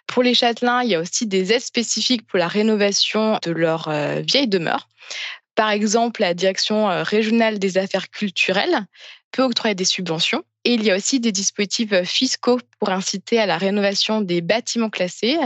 Pour 0.06 0.22
les 0.22 0.34
châtelains, 0.34 0.82
il 0.82 0.90
y 0.90 0.94
a 0.94 1.00
aussi 1.00 1.26
des 1.26 1.52
aides 1.52 1.60
spécifiques 1.60 2.26
pour 2.26 2.38
la 2.38 2.48
rénovation 2.48 3.38
de 3.42 3.52
leur 3.52 3.88
euh, 3.88 4.20
vieille 4.20 4.48
demeure. 4.48 4.88
Par 5.54 5.70
exemple, 5.70 6.22
la 6.22 6.34
direction 6.34 6.88
régionale 7.02 7.58
des 7.58 7.76
affaires 7.76 8.10
culturelles 8.10 8.86
peut 9.30 9.42
octroyer 9.42 9.74
des 9.74 9.84
subventions 9.84 10.42
et 10.64 10.74
il 10.74 10.84
y 10.84 10.90
a 10.90 10.96
aussi 10.96 11.20
des 11.20 11.32
dispositifs 11.32 11.92
euh, 11.92 12.04
fiscaux 12.04 12.58
pour 12.78 12.90
inciter 12.90 13.38
à 13.38 13.46
la 13.46 13.56
rénovation 13.56 14.20
des 14.20 14.40
bâtiments 14.40 14.90
classés, 14.90 15.38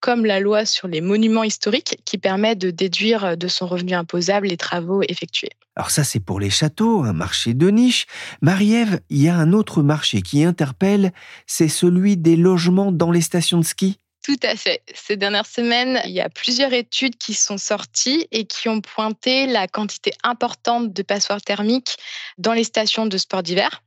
comme 0.00 0.26
la 0.26 0.40
loi 0.40 0.66
sur 0.66 0.88
les 0.88 1.00
monuments 1.00 1.44
historiques 1.44 2.00
qui 2.04 2.18
permet 2.18 2.54
de 2.54 2.70
déduire 2.70 3.24
euh, 3.24 3.36
de 3.36 3.48
son 3.48 3.66
revenu 3.66 3.94
imposable 3.94 4.48
les 4.48 4.56
travaux 4.56 5.02
effectués. 5.02 5.50
Alors 5.76 5.90
ça, 5.90 6.04
c'est 6.04 6.20
pour 6.20 6.40
les 6.40 6.50
châteaux, 6.50 7.02
un 7.04 7.12
marché 7.12 7.54
de 7.54 7.68
niche. 7.68 8.06
Marie-Ève, 8.42 9.00
il 9.10 9.22
y 9.22 9.28
a 9.28 9.36
un 9.36 9.52
autre 9.52 9.82
marché 9.82 10.22
qui 10.22 10.44
interpelle, 10.44 11.12
c'est 11.46 11.68
celui 11.68 12.16
des 12.16 12.36
logements 12.36 12.92
dans 12.92 13.10
les 13.10 13.20
stations 13.20 13.58
de 13.58 13.64
ski. 13.64 13.98
Tout 14.24 14.40
à 14.42 14.56
fait. 14.56 14.82
Ces 14.92 15.16
dernières 15.16 15.46
semaines, 15.46 16.02
il 16.04 16.10
y 16.10 16.20
a 16.20 16.28
plusieurs 16.28 16.74
études 16.74 17.16
qui 17.16 17.32
sont 17.32 17.56
sorties 17.56 18.26
et 18.30 18.44
qui 18.44 18.68
ont 18.68 18.82
pointé 18.82 19.46
la 19.46 19.68
quantité 19.68 20.12
importante 20.22 20.92
de 20.92 21.02
passoires 21.02 21.40
thermiques 21.40 21.96
dans 22.36 22.52
les 22.52 22.64
stations 22.64 23.06
de 23.06 23.16
sport 23.16 23.42
d'hiver. 23.42 23.82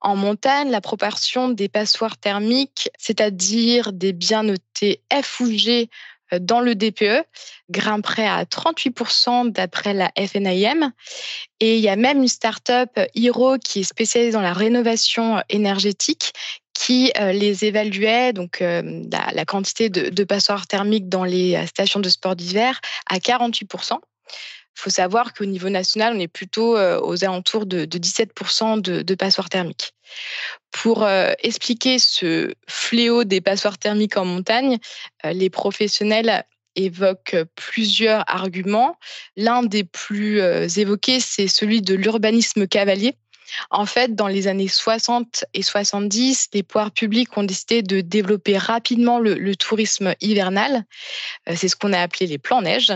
En 0.00 0.14
montagne, 0.14 0.70
la 0.70 0.80
proportion 0.80 1.48
des 1.48 1.68
passoires 1.68 2.16
thermiques, 2.16 2.88
c'est-à-dire 2.98 3.92
des 3.92 4.12
biens 4.12 4.44
notés 4.44 5.00
F 5.12 5.40
ou 5.40 5.50
G 5.50 5.90
euh, 6.32 6.38
dans 6.40 6.60
le 6.60 6.74
DPE, 6.74 7.24
grimperait 7.70 8.28
à 8.28 8.44
38% 8.44 9.50
d'après 9.50 9.94
la 9.94 10.12
FNIM. 10.16 10.92
Et 11.60 11.76
il 11.76 11.80
y 11.80 11.88
a 11.88 11.96
même 11.96 12.18
une 12.18 12.28
start-up 12.28 12.90
Hero 13.14 13.58
qui 13.58 13.80
est 13.80 13.84
spécialisée 13.84 14.32
dans 14.32 14.40
la 14.40 14.52
rénovation 14.52 15.42
énergétique 15.48 16.32
qui 16.74 17.10
euh, 17.18 17.32
les 17.32 17.64
évaluait, 17.64 18.32
donc 18.32 18.62
euh, 18.62 19.02
la, 19.10 19.44
quantité 19.44 19.90
de 19.90 20.24
passoires 20.24 20.68
thermiques 20.68 21.08
dans 21.08 21.24
les 21.24 21.66
stations 21.66 21.98
de 21.98 22.08
sport 22.08 22.36
d'hiver, 22.36 22.80
à 23.06 23.18
48%. 23.18 23.98
Il 24.78 24.82
faut 24.82 24.90
savoir 24.90 25.34
qu'au 25.34 25.44
niveau 25.44 25.70
national, 25.70 26.14
on 26.14 26.20
est 26.20 26.28
plutôt 26.28 26.76
euh, 26.76 27.00
aux 27.00 27.24
alentours 27.24 27.66
de, 27.66 27.84
17% 27.84 28.80
de, 28.80 29.14
passoires 29.16 29.48
thermiques. 29.48 29.92
Pour 30.70 31.02
euh, 31.02 31.32
expliquer 31.40 31.98
ce 31.98 32.54
fléau 32.68 33.24
des 33.24 33.40
passoires 33.40 33.76
thermiques 33.76 34.16
en 34.16 34.24
montagne, 34.24 34.78
euh, 35.24 35.32
les 35.32 35.50
professionnels 35.50 36.44
évoquent 36.76 37.44
plusieurs 37.56 38.22
arguments. 38.28 38.96
L'un 39.36 39.64
des 39.64 39.82
plus 39.82 40.40
évoqués, 40.78 41.18
c'est 41.18 41.48
celui 41.48 41.82
de 41.82 41.96
l'urbanisme 41.96 42.68
cavalier. 42.68 43.16
En 43.70 43.86
fait, 43.86 44.14
dans 44.14 44.28
les 44.28 44.46
années 44.48 44.68
60 44.68 45.44
et 45.54 45.62
70, 45.62 46.48
les 46.54 46.62
pouvoirs 46.62 46.90
publics 46.90 47.36
ont 47.36 47.42
décidé 47.42 47.82
de 47.82 48.00
développer 48.00 48.58
rapidement 48.58 49.18
le, 49.18 49.34
le 49.34 49.56
tourisme 49.56 50.14
hivernal. 50.20 50.84
C'est 51.54 51.68
ce 51.68 51.76
qu'on 51.76 51.92
a 51.92 52.00
appelé 52.00 52.26
les 52.26 52.38
plans 52.38 52.62
neige. 52.62 52.92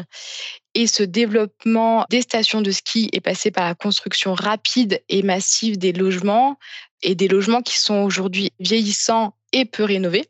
Et 0.75 0.87
ce 0.87 1.02
développement 1.02 2.06
des 2.11 2.23
stations 2.23 2.62
de 2.62 2.71
ski 2.71 3.11
est 3.12 3.21
passé 3.21 3.50
par 3.50 3.64
la 3.64 3.75
construction 3.75 4.35
rapide 4.35 5.02
et 5.09 5.23
massive 5.23 5.78
des 5.78 5.92
logements 5.92 6.59
et 7.02 7.14
des 7.14 7.28
logements 7.28 7.62
qui 7.62 7.78
sont 7.78 8.02
aujourd'hui 8.02 8.52
vieillissants 8.59 9.35
et 9.52 9.64
peu 9.64 9.85
rénovés. 9.85 10.28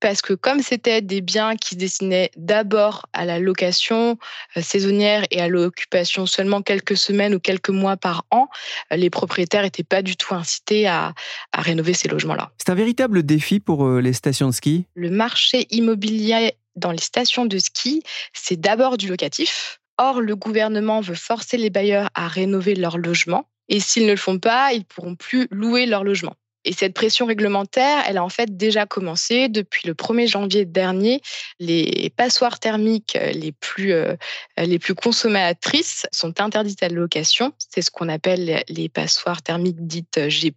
Parce 0.00 0.22
que 0.22 0.32
comme 0.32 0.62
c'était 0.62 1.02
des 1.02 1.20
biens 1.20 1.56
qui 1.56 1.70
se 1.70 1.74
destinaient 1.74 2.30
d'abord 2.36 3.06
à 3.12 3.24
la 3.24 3.38
location 3.38 4.18
euh, 4.56 4.62
saisonnière 4.62 5.24
et 5.30 5.40
à 5.40 5.48
l'occupation 5.48 6.26
seulement 6.26 6.62
quelques 6.62 6.96
semaines 6.96 7.34
ou 7.34 7.40
quelques 7.40 7.70
mois 7.70 7.96
par 7.96 8.24
an, 8.30 8.48
euh, 8.92 8.96
les 8.96 9.10
propriétaires 9.10 9.62
n'étaient 9.62 9.82
pas 9.82 10.02
du 10.02 10.16
tout 10.16 10.34
incités 10.34 10.86
à, 10.86 11.12
à 11.52 11.60
rénover 11.60 11.92
ces 11.94 12.08
logements-là. 12.08 12.50
C'est 12.58 12.70
un 12.70 12.74
véritable 12.74 13.22
défi 13.22 13.60
pour 13.60 13.86
euh, 13.86 14.00
les 14.00 14.12
stations 14.12 14.48
de 14.48 14.54
ski? 14.54 14.86
Le 14.94 15.10
marché 15.10 15.66
immobilier 15.70 16.52
dans 16.76 16.92
les 16.92 16.98
stations 16.98 17.46
de 17.46 17.58
ski, 17.58 18.02
c'est 18.32 18.58
d'abord 18.58 18.96
du 18.96 19.08
locatif. 19.08 19.80
Or, 19.98 20.22
le 20.22 20.34
gouvernement 20.34 21.02
veut 21.02 21.14
forcer 21.14 21.58
les 21.58 21.68
bailleurs 21.68 22.08
à 22.14 22.26
rénover 22.28 22.74
leurs 22.74 22.96
logements. 22.96 23.46
Et 23.68 23.80
s'ils 23.80 24.06
ne 24.06 24.12
le 24.12 24.16
font 24.16 24.38
pas, 24.38 24.72
ils 24.72 24.78
ne 24.78 24.84
pourront 24.84 25.14
plus 25.14 25.46
louer 25.50 25.84
leur 25.86 26.04
logement. 26.04 26.34
Et 26.64 26.72
cette 26.72 26.94
pression 26.94 27.26
réglementaire, 27.26 28.04
elle 28.06 28.18
a 28.18 28.24
en 28.24 28.28
fait 28.28 28.56
déjà 28.56 28.86
commencé 28.86 29.48
depuis 29.48 29.88
le 29.88 29.94
1er 29.94 30.28
janvier 30.28 30.64
dernier. 30.64 31.22
Les 31.58 32.12
passoires 32.14 32.58
thermiques 32.58 33.16
les 33.32 33.52
plus, 33.52 33.92
euh, 33.92 34.14
les 34.58 34.78
plus 34.78 34.94
consommatrices 34.94 36.06
sont 36.12 36.40
interdites 36.40 36.82
à 36.82 36.88
la 36.88 36.96
location. 36.96 37.52
C'est 37.58 37.82
ce 37.82 37.90
qu'on 37.90 38.08
appelle 38.08 38.62
les 38.68 38.88
passoires 38.88 39.42
thermiques 39.42 39.86
dites 39.86 40.28
G+. 40.28 40.52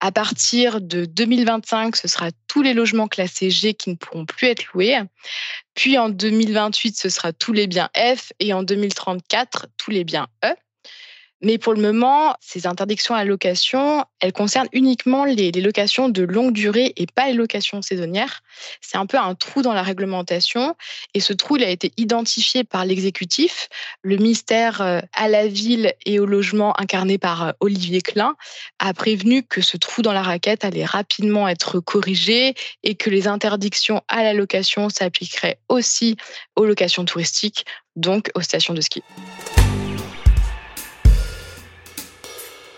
À 0.00 0.12
partir 0.12 0.80
de 0.80 1.04
2025, 1.04 1.96
ce 1.96 2.08
sera 2.08 2.30
tous 2.46 2.62
les 2.62 2.74
logements 2.74 3.08
classés 3.08 3.50
G 3.50 3.74
qui 3.74 3.90
ne 3.90 3.94
pourront 3.94 4.26
plus 4.26 4.48
être 4.48 4.66
loués. 4.72 4.98
Puis 5.74 5.96
en 5.98 6.08
2028, 6.10 6.96
ce 6.96 7.08
sera 7.08 7.32
tous 7.32 7.52
les 7.52 7.66
biens 7.66 7.88
F 7.96 8.32
et 8.38 8.52
en 8.52 8.62
2034, 8.62 9.68
tous 9.76 9.90
les 9.90 10.04
biens 10.04 10.28
E. 10.44 10.54
Mais 11.42 11.56
pour 11.56 11.72
le 11.72 11.80
moment, 11.80 12.34
ces 12.40 12.66
interdictions 12.66 13.14
à 13.14 13.24
location, 13.24 14.04
elles 14.20 14.32
concernent 14.32 14.68
uniquement 14.72 15.24
les, 15.24 15.50
locations 15.52 16.08
de 16.08 16.22
longue 16.22 16.52
durée 16.52 16.92
et 16.96 17.06
pas 17.06 17.28
les 17.28 17.34
locations 17.34 17.80
saisonnières. 17.80 18.42
C'est 18.80 18.98
un 18.98 19.06
peu 19.06 19.16
un 19.16 19.34
trou 19.34 19.62
dans 19.62 19.72
la 19.72 19.82
réglementation 19.82 20.74
et 21.14 21.20
ce 21.20 21.32
trou, 21.32 21.56
il 21.56 21.64
a 21.64 21.70
été 21.70 21.92
identifié 21.96 22.64
par 22.64 22.84
l'exécutif. 22.84 23.68
Le 24.02 24.16
ministère 24.16 24.82
euh, 24.82 25.00
à 25.14 25.28
la 25.28 25.46
ville 25.46 25.94
et 26.04 26.18
au 26.18 26.26
logement 26.26 26.78
incarné 26.78 27.16
par 27.16 27.42
euh, 27.42 27.52
Olivier 27.60 28.02
Klein 28.02 28.36
a 28.78 28.92
prévenu 28.92 29.42
que 29.42 29.62
ce 29.62 29.76
trou 29.76 30.02
dans 30.02 30.12
la 30.12 30.22
raquette 30.22 30.64
allait 30.64 30.84
rapidement 30.84 31.48
être 31.48 31.80
corrigé 31.80 32.54
et 32.82 32.94
que 32.94 33.08
les 33.08 33.28
interdictions 33.28 34.02
à 34.08 34.22
la 34.22 34.34
location 34.34 34.88
s'appliqueraient 34.88 35.58
aussi 35.68 36.16
aux 36.56 36.66
locations 36.66 37.04
touristiques, 37.04 37.64
donc 37.96 38.30
aux 38.34 38.42
stations 38.42 38.74
de 38.74 38.80
ski. 38.80 39.02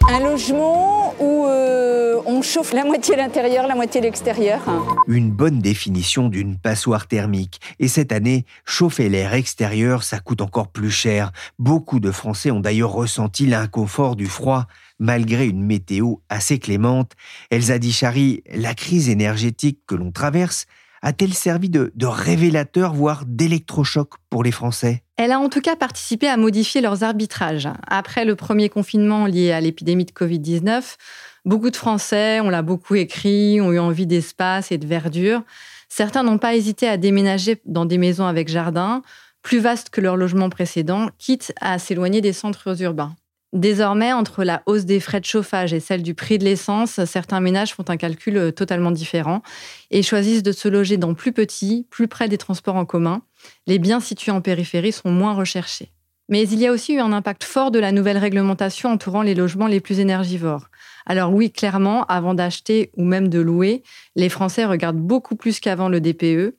Un 0.09 0.21
logement 0.21 1.14
où 1.21 1.47
euh, 1.47 2.21
on 2.26 2.42
chauffe 2.42 2.73
la 2.73 2.85
moitié 2.85 3.16
l'intérieur, 3.16 3.66
la 3.66 3.75
moitié 3.75 4.00
l'extérieur. 4.00 4.61
Une 5.06 5.30
bonne 5.30 5.61
définition 5.61 6.28
d'une 6.28 6.59
passoire 6.59 7.06
thermique. 7.06 7.61
Et 7.78 7.88
cette 7.88 8.12
année, 8.12 8.44
chauffer 8.64 9.09
l'air 9.09 9.35
extérieur, 9.35 10.02
ça 10.02 10.18
coûte 10.18 10.40
encore 10.40 10.68
plus 10.68 10.90
cher. 10.90 11.32
Beaucoup 11.59 12.00
de 12.00 12.11
Français 12.11 12.50
ont 12.50 12.61
d'ailleurs 12.61 12.92
ressenti 12.92 13.47
l'inconfort 13.47 14.16
du 14.16 14.26
froid, 14.26 14.66
malgré 14.99 15.47
une 15.47 15.64
météo 15.64 16.16
assez 16.28 16.59
clémente. 16.59 17.12
Elsa 17.50 17.78
Dichary, 17.78 18.42
la 18.52 18.75
crise 18.75 19.09
énergétique 19.09 19.80
que 19.87 19.94
l'on 19.94 20.11
traverse, 20.11 20.66
a-t-elle 21.02 21.35
servi 21.35 21.68
de, 21.68 21.92
révélateur, 22.02 22.94
voire 22.94 23.25
d'électrochoc 23.26 24.11
pour 24.30 24.44
les 24.44 24.52
Français? 24.52 25.02
Elle 25.16 25.32
a 25.32 25.40
en 25.40 25.49
tout 25.49 25.61
cas 25.61 25.76
participé 25.76 26.28
à 26.28 26.37
modifier 26.37 26.80
leurs 26.80 27.02
arbitrages. 27.02 27.68
Après 27.88 28.25
le 28.25 28.37
premier 28.37 28.68
confinement 28.68 29.26
lié 29.26 29.50
à 29.50 29.61
l'épidémie 29.61 30.04
de 30.04 30.12
Covid-19, 30.12 30.97
beaucoup 31.44 31.71
de 31.71 31.76
Français, 31.76 32.40
on 32.40 32.49
l'a 32.49 32.62
beaucoup 32.62 32.94
écrit, 32.94 33.61
ont 33.61 33.73
eu 33.73 33.78
envie 33.78 34.06
d'espace 34.06 34.71
et 34.71 34.78
de 34.78 34.87
verdure. 34.87 35.42
Certains 35.88 36.23
n'ont 36.23 36.38
pas 36.38 36.54
hésité 36.54 36.88
à 36.88 36.97
déménager 36.97 37.61
dans 37.66 37.85
des 37.85 37.99
maisons 37.99 38.26
avec 38.26 38.49
jardin, 38.49 39.02
plus 39.42 39.59
vastes 39.59 39.90
que 39.90 40.00
leur 40.00 40.16
logement 40.16 40.50
précédent, 40.50 41.09
quitte 41.18 41.52
à 41.61 41.78
s'éloigner 41.78 42.21
des 42.21 42.32
centres 42.32 42.80
urbains. 42.80 43.14
Désormais, 43.52 44.14
entre 44.14 44.44
la 44.44 44.62
hausse 44.64 44.87
des 44.87 44.99
frais 44.99 45.21
de 45.21 45.26
chauffage 45.26 45.75
et 45.75 45.80
celle 45.80 46.02
du 46.02 46.14
prix 46.14 46.38
de 46.38 46.44
l'essence, 46.44 47.04
certains 47.04 47.40
ménages 47.40 47.75
font 47.75 47.85
un 47.88 47.99
calcul 47.99 48.38
euh, 48.38 48.50
totalement 48.50 48.90
différent 48.90 49.42
et 49.90 50.02
choisissent 50.02 50.42
de 50.42 50.52
se 50.52 50.68
loger 50.68 50.97
dans 50.97 51.12
plus 51.12 51.32
petits, 51.32 51.87
plus 51.90 52.09
près 52.09 52.30
des 52.30 52.38
transports 52.38 52.76
en 52.76 52.87
commun. 52.87 53.21
Les 53.66 53.78
biens 53.78 54.00
situés 54.00 54.32
en 54.32 54.40
périphérie 54.40 54.92
sont 54.92 55.11
moins 55.11 55.35
recherchés. 55.35 55.92
Mais 56.30 56.49
il 56.49 56.61
y 56.61 56.66
a 56.66 56.73
aussi 56.73 56.94
eu 56.94 57.00
un 57.00 57.12
impact 57.12 57.44
fort 57.44 57.71
de 57.71 57.78
la 57.78 57.92
nouvelle 57.92 58.16
réglementation 58.16 58.88
entourant 58.88 59.21
les 59.21 59.35
logements 59.35 59.66
les 59.66 59.80
plus 59.80 60.00
énergivores. 60.00 60.68
Alors 61.04 61.35
oui, 61.35 61.50
clairement, 61.50 62.06
avant 62.06 62.32
d'acheter 62.32 62.90
ou 62.97 63.04
même 63.04 63.28
de 63.28 63.40
louer, 63.40 63.82
les 64.16 64.30
Français 64.30 64.64
regardent 64.64 64.97
beaucoup 64.97 65.37
plus 65.37 65.61
qu'avant 65.61 65.90
le 65.90 66.00
DPE. 66.00 66.56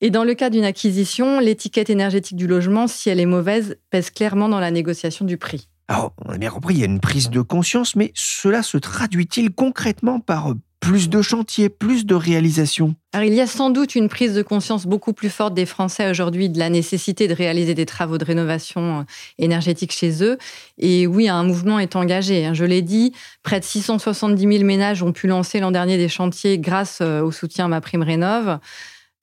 Et 0.00 0.10
dans 0.10 0.22
le 0.22 0.34
cas 0.34 0.50
d'une 0.50 0.64
acquisition, 0.64 1.40
l'étiquette 1.40 1.90
énergétique 1.90 2.36
du 2.36 2.46
logement, 2.46 2.86
si 2.86 3.10
elle 3.10 3.18
est 3.18 3.26
mauvaise, 3.26 3.78
pèse 3.90 4.10
clairement 4.10 4.48
dans 4.48 4.60
la 4.60 4.70
négociation 4.70 5.24
du 5.24 5.38
prix. 5.38 5.68
Alors, 5.88 6.14
on 6.24 6.32
a 6.32 6.38
bien 6.38 6.50
compris, 6.50 6.74
il 6.74 6.80
y 6.80 6.82
a 6.82 6.86
une 6.86 7.00
prise 7.00 7.30
de 7.30 7.40
conscience, 7.40 7.94
mais 7.94 8.10
cela 8.14 8.62
se 8.62 8.76
traduit-il 8.76 9.52
concrètement 9.52 10.18
par 10.18 10.54
plus 10.80 11.08
de 11.08 11.22
chantiers, 11.22 11.68
plus 11.68 12.06
de 12.06 12.14
réalisations? 12.14 12.94
Alors, 13.12 13.26
il 13.26 13.34
y 13.34 13.40
a 13.40 13.46
sans 13.46 13.70
doute 13.70 13.94
une 13.94 14.08
prise 14.08 14.34
de 14.34 14.42
conscience 14.42 14.86
beaucoup 14.86 15.12
plus 15.12 15.30
forte 15.30 15.54
des 15.54 15.64
Français 15.64 16.10
aujourd'hui 16.10 16.48
de 16.48 16.58
la 16.58 16.70
nécessité 16.70 17.28
de 17.28 17.34
réaliser 17.34 17.74
des 17.74 17.86
travaux 17.86 18.18
de 18.18 18.24
rénovation 18.24 19.00
euh, 19.00 19.02
énergétique 19.38 19.92
chez 19.92 20.22
eux. 20.22 20.38
Et 20.78 21.06
oui, 21.06 21.28
un 21.28 21.44
mouvement 21.44 21.78
est 21.78 21.96
engagé. 21.96 22.46
Hein. 22.46 22.54
Je 22.54 22.64
l'ai 22.64 22.82
dit, 22.82 23.12
près 23.42 23.60
de 23.60 23.64
670 23.64 24.40
000 24.40 24.64
ménages 24.64 25.02
ont 25.02 25.12
pu 25.12 25.28
lancer 25.28 25.60
l'an 25.60 25.70
dernier 25.70 25.96
des 25.96 26.08
chantiers 26.08 26.58
grâce 26.58 26.98
euh, 27.00 27.20
au 27.20 27.30
soutien 27.30 27.68
Ma 27.68 27.80
Prime 27.80 28.02
Rénov'. 28.02 28.58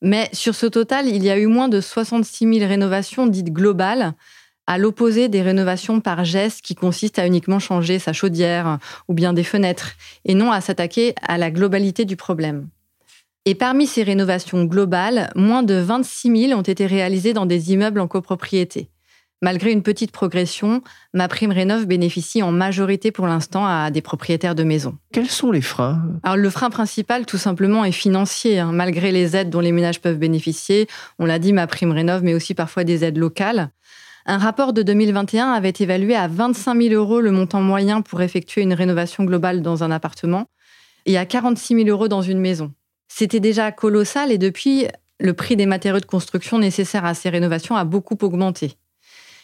Mais 0.02 0.30
sur 0.34 0.56
ce 0.56 0.66
total, 0.66 1.08
il 1.08 1.24
y 1.24 1.30
a 1.30 1.38
eu 1.38 1.48
moins 1.48 1.70
de 1.70 1.80
66 1.80 2.60
000 2.60 2.68
rénovations 2.68 3.26
dites 3.26 3.54
globales 3.54 4.16
à 4.68 4.78
l'opposé 4.78 5.30
des 5.30 5.42
rénovations 5.42 6.00
par 6.00 6.24
geste 6.24 6.62
qui 6.62 6.76
consistent 6.76 7.20
à 7.20 7.28
uniquement 7.28 7.60
changer 7.60 8.00
sa 8.00 8.14
chaudière 8.14 8.80
ou 9.08 9.14
bien 9.14 9.34
des 9.34 9.44
fenêtres, 9.44 9.94
et 10.26 10.36
non 10.36 10.52
à 10.52 10.62
s'attaquer 10.62 11.16
à 11.22 11.38
la 11.38 11.52
globalité 11.52 12.06
du 12.06 12.16
problème. 12.16 12.68
Et 13.46 13.56
parmi 13.56 13.88
ces 13.88 14.04
rénovations 14.04 14.64
globales, 14.64 15.30
moins 15.36 15.64
de 15.64 15.76
26 15.76 16.48
000 16.48 16.60
ont 16.60 16.64
été 16.64 16.86
réalisées 16.86 17.34
dans 17.34 17.46
des 17.46 17.74
immeubles 17.74 18.00
en 18.00 18.08
copropriété. 18.08 18.90
Malgré 19.42 19.74
une 19.74 19.84
petite 19.84 20.12
progression, 20.12 20.82
ma 21.14 21.28
prime 21.28 21.52
rénov 21.52 21.86
bénéficie 21.86 22.42
en 22.42 22.54
majorité 22.54 23.12
pour 23.12 23.28
l'instant 23.28 23.68
à 23.68 23.92
des 23.92 24.02
propriétaires 24.02 24.56
de 24.56 24.64
maisons. 24.64 24.98
Quels 25.12 25.30
sont 25.30 25.52
les 25.52 25.60
freins? 25.60 26.02
Alors 26.24 26.38
le 26.38 26.50
frein 26.50 26.70
principal, 26.70 27.26
tout 27.26 27.38
simplement, 27.38 27.84
est 27.84 27.92
financier. 27.92 28.60
Hein. 28.60 28.72
Malgré 28.72 29.12
les 29.12 29.36
aides 29.36 29.50
dont 29.50 29.60
les 29.60 29.74
ménages 29.74 30.00
peuvent 30.00 30.18
bénéficier, 30.18 30.88
on 31.20 31.26
l'a 31.26 31.40
dit, 31.40 31.52
ma 31.52 31.68
prime 31.68 31.92
rénov, 31.92 32.24
mais 32.24 32.34
aussi 32.34 32.54
parfois 32.54 32.86
des 32.86 33.04
aides 33.04 33.18
locales. 33.18 33.72
Un 34.26 34.38
rapport 34.38 34.72
de 34.72 34.84
2021 34.84 35.52
avait 35.52 35.74
évalué 35.78 36.16
à 36.16 36.28
25 36.28 36.82
000 36.82 36.94
euros 36.94 37.20
le 37.20 37.32
montant 37.32 37.62
moyen 37.62 38.02
pour 38.02 38.22
effectuer 38.22 38.62
une 38.62 38.74
rénovation 38.74 39.26
globale 39.26 39.62
dans 39.62 39.84
un 39.84 39.92
appartement 39.92 40.46
et 41.06 41.18
à 41.18 41.26
46 41.26 41.76
000 41.76 41.90
euros 41.90 42.08
dans 42.08 42.22
une 42.22 42.40
maison. 42.40 42.72
C'était 43.10 43.42
déjà 43.42 43.72
colossal 43.74 44.32
et 44.32 44.38
depuis, 44.38 44.88
le 45.20 45.34
prix 45.34 45.56
des 45.56 45.66
matériaux 45.66 46.00
de 46.00 46.06
construction 46.06 46.58
nécessaires 46.58 47.06
à 47.06 47.14
ces 47.14 47.30
rénovations 47.30 47.76
a 47.76 47.84
beaucoup 47.84 48.18
augmenté. 48.22 48.78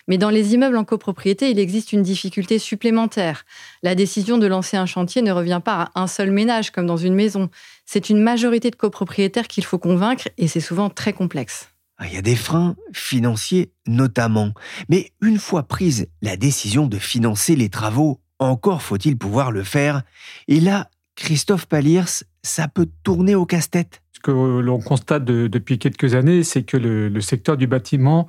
Mais 0.07 0.17
dans 0.17 0.29
les 0.29 0.55
immeubles 0.55 0.77
en 0.77 0.85
copropriété, 0.85 1.51
il 1.51 1.59
existe 1.59 1.93
une 1.93 2.01
difficulté 2.01 2.57
supplémentaire. 2.57 3.45
La 3.83 3.95
décision 3.95 4.37
de 4.37 4.47
lancer 4.47 4.75
un 4.75 4.87
chantier 4.87 5.21
ne 5.21 5.31
revient 5.31 5.61
pas 5.63 5.91
à 5.93 6.01
un 6.01 6.07
seul 6.07 6.31
ménage 6.31 6.71
comme 6.71 6.87
dans 6.87 6.97
une 6.97 7.13
maison. 7.13 7.49
C'est 7.85 8.09
une 8.09 8.21
majorité 8.21 8.71
de 8.71 8.75
copropriétaires 8.75 9.47
qu'il 9.47 9.65
faut 9.65 9.77
convaincre 9.77 10.27
et 10.37 10.47
c'est 10.47 10.61
souvent 10.61 10.89
très 10.89 11.13
complexe. 11.13 11.68
Ah, 12.01 12.07
il 12.07 12.13
y 12.13 12.17
a 12.17 12.21
des 12.21 12.37
freins 12.37 12.75
financiers 12.93 13.73
notamment. 13.85 14.53
Mais 14.87 15.11
une 15.21 15.37
fois 15.37 15.63
prise 15.63 16.07
la 16.21 16.37
décision 16.37 16.87
de 16.87 16.97
financer 16.97 17.57
les 17.57 17.67
travaux, 17.67 18.21
encore 18.39 18.81
faut-il 18.81 19.17
pouvoir 19.17 19.51
le 19.51 19.63
faire. 19.63 20.03
Et 20.47 20.61
là, 20.61 20.89
Christophe 21.15 21.65
Paliers, 21.65 22.23
ça 22.41 22.69
peut 22.69 22.87
tourner 23.03 23.35
au 23.35 23.45
casse-tête. 23.45 24.01
Ce 24.13 24.21
que 24.21 24.31
l'on 24.31 24.79
constate 24.79 25.25
depuis 25.25 25.77
quelques 25.77 26.15
années, 26.15 26.43
c'est 26.43 26.63
que 26.63 26.77
le, 26.77 27.19
secteur 27.19 27.57
du 27.57 27.67
bâtiment 27.67 28.27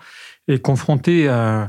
est 0.48 0.60
confronté 0.60 1.28
à, 1.28 1.68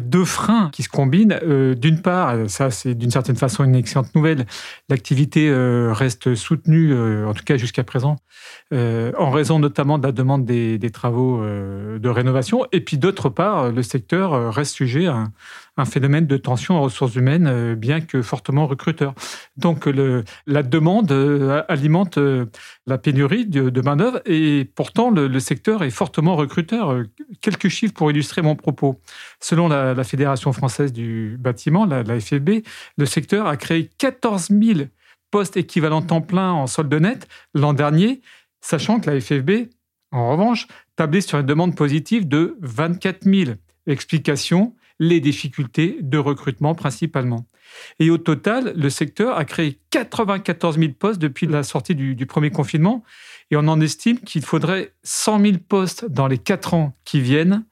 deux 0.00 0.24
freins 0.24 0.70
qui 0.72 0.82
se 0.82 0.88
combinent. 0.88 1.38
Euh, 1.42 1.74
d'une 1.74 2.00
part, 2.00 2.34
ça 2.48 2.70
c'est 2.70 2.94
d'une 2.94 3.10
certaine 3.10 3.36
façon 3.36 3.64
une 3.64 3.74
excellente 3.74 4.14
nouvelle, 4.14 4.46
l'activité 4.88 5.48
euh, 5.48 5.92
reste 5.92 6.34
soutenue, 6.34 6.92
euh, 6.92 7.26
en 7.26 7.34
tout 7.34 7.44
cas 7.44 7.56
jusqu'à 7.56 7.84
présent, 7.84 8.16
en 8.72 9.30
raison 9.30 9.58
notamment 9.58 9.98
de 9.98 10.06
la 10.06 10.12
demande 10.12 10.44
des, 10.44 10.90
travaux 10.90 11.42
de 11.42 12.08
rénovation. 12.08 12.66
Et 12.72 12.80
puis 12.80 12.98
d'autre 12.98 13.28
part, 13.28 13.70
le 13.70 13.82
secteur 13.82 14.54
reste 14.54 14.74
sujet 14.74 15.06
à, 15.06 15.24
un 15.78 15.84
phénomène 15.84 16.26
de 16.26 16.36
tension 16.38 16.76
en 16.76 16.82
ressources 16.82 17.14
humaines, 17.16 17.74
bien 17.74 18.00
que 18.00 18.22
fortement 18.22 18.66
recruteur. 18.66 19.14
Donc 19.56 19.86
le, 19.86 20.24
la 20.46 20.62
demande 20.62 21.12
alimente 21.68 22.18
la 22.86 22.98
pénurie 22.98 23.46
de, 23.46 23.80
main-d'œuvre 23.80 24.20
et 24.24 24.70
pourtant 24.74 25.10
le, 25.10 25.40
secteur 25.40 25.82
est 25.82 25.90
fortement 25.90 26.36
recruteur. 26.36 27.02
Quelques 27.40 27.68
chiffres 27.68 27.94
pour 27.94 28.10
illustrer 28.10 28.42
mon 28.42 28.54
propos. 28.54 29.00
Selon 29.40 29.68
la, 29.68 29.75
Fédération 30.04 30.52
française 30.52 30.92
du 30.92 31.36
bâtiment, 31.38 31.84
la, 31.84 32.02
la 32.02 32.20
FFB, 32.20 32.62
le 32.96 33.06
secteur 33.06 33.46
a 33.46 33.56
créé 33.56 33.90
14 33.98 34.48
000 34.48 34.80
postes 35.30 35.56
équivalents 35.56 36.02
temps 36.02 36.20
plein 36.20 36.52
en 36.52 36.66
solde 36.66 36.94
net 36.94 37.28
l'an 37.54 37.72
dernier, 37.72 38.20
sachant 38.60 39.00
que 39.00 39.10
la 39.10 39.20
FFB, 39.20 39.68
en 40.12 40.30
revanche, 40.30 40.66
tablait 40.96 41.20
sur 41.20 41.38
une 41.38 41.46
demande 41.46 41.76
positive 41.76 42.26
de 42.26 42.56
24 42.60 43.24
000. 43.24 43.56
Explication, 43.86 44.74
les 44.98 45.20
difficultés 45.20 45.98
de 46.00 46.18
recrutement 46.18 46.74
principalement. 46.74 47.46
Et 47.98 48.10
au 48.10 48.18
total, 48.18 48.72
le 48.76 48.90
secteur 48.90 49.36
a 49.36 49.44
créé 49.44 49.80
94 49.90 50.78
000 50.78 50.92
postes 50.98 51.20
depuis 51.20 51.46
la 51.46 51.62
sortie 51.62 51.94
du, 51.94 52.26
premier 52.26 52.50
confinement 52.50 53.02
et 53.50 53.56
on 53.56 53.68
en 53.68 53.80
estime 53.80 54.18
qu'il 54.20 54.42
faudrait 54.42 54.92
100 55.02 55.40
000 55.40 55.52
postes 55.68 56.06
dans 56.06 56.26
les 56.26 56.38
quatre 56.38 56.74
ans 56.74 56.96
qui 57.04 57.20
viennent 57.20 57.64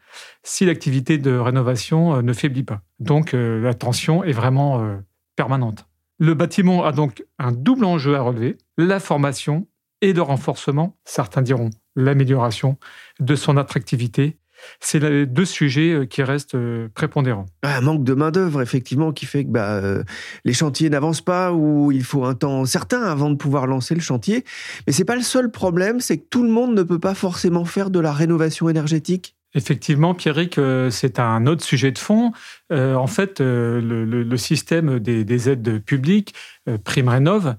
si 0.42 0.64
l'activité 0.64 1.18
de 1.18 1.36
rénovation 1.36 2.16
euh, 2.16 2.22
ne 2.22 2.32
faiblit 2.32 2.62
pas. 2.62 2.82
Donc 3.00 3.34
euh, 3.34 3.60
la 3.60 3.74
tension 3.74 4.22
est 4.22 4.32
vraiment 4.32 4.80
euh, 4.80 4.96
permanente. 5.34 5.86
Le 6.18 6.34
bâtiment 6.34 6.84
a 6.84 6.92
donc 6.92 7.24
un 7.40 7.50
double 7.50 7.84
enjeu 7.84 8.14
à 8.14 8.20
relever, 8.20 8.56
la 8.78 9.00
formation 9.00 9.66
et 10.00 10.12
le 10.12 10.22
renforcement, 10.22 10.96
certains 11.04 11.42
diront 11.42 11.70
l'amélioration 11.96 12.78
de 13.18 13.34
son 13.34 13.56
attractivité 13.56 14.36
c'est 14.80 14.98
les 14.98 15.26
deux 15.26 15.44
sujets 15.44 15.92
euh, 15.92 16.06
qui 16.06 16.22
restent 16.22 16.54
euh, 16.54 16.88
prépondérants. 16.94 17.46
Un 17.62 17.80
manque 17.80 18.04
de 18.04 18.14
main-d'œuvre, 18.14 18.62
effectivement, 18.62 19.12
qui 19.12 19.26
fait 19.26 19.44
que 19.44 19.50
bah, 19.50 19.72
euh, 19.74 20.02
les 20.44 20.52
chantiers 20.52 20.90
n'avancent 20.90 21.20
pas 21.20 21.52
ou 21.52 21.92
il 21.92 22.04
faut 22.04 22.24
un 22.24 22.34
temps 22.34 22.64
certain 22.64 23.02
avant 23.02 23.30
de 23.30 23.36
pouvoir 23.36 23.66
lancer 23.66 23.94
le 23.94 24.00
chantier. 24.00 24.44
Mais 24.86 24.92
c'est 24.92 25.04
pas 25.04 25.16
le 25.16 25.22
seul 25.22 25.50
problème, 25.50 26.00
c'est 26.00 26.18
que 26.18 26.26
tout 26.28 26.42
le 26.42 26.50
monde 26.50 26.74
ne 26.74 26.82
peut 26.82 26.98
pas 26.98 27.14
forcément 27.14 27.64
faire 27.64 27.90
de 27.90 28.00
la 28.00 28.12
rénovation 28.12 28.68
énergétique. 28.68 29.36
Effectivement, 29.56 30.14
Pierrick, 30.14 30.58
c'est 30.90 31.20
un 31.20 31.46
autre 31.46 31.62
sujet 31.62 31.92
de 31.92 31.98
fond. 31.98 32.32
en 32.72 33.06
fait, 33.06 33.38
le, 33.38 34.36
système 34.36 34.98
des, 34.98 35.48
aides 35.48 35.78
publiques, 35.78 36.34
Prime 36.82 37.08
Rénov, 37.08 37.54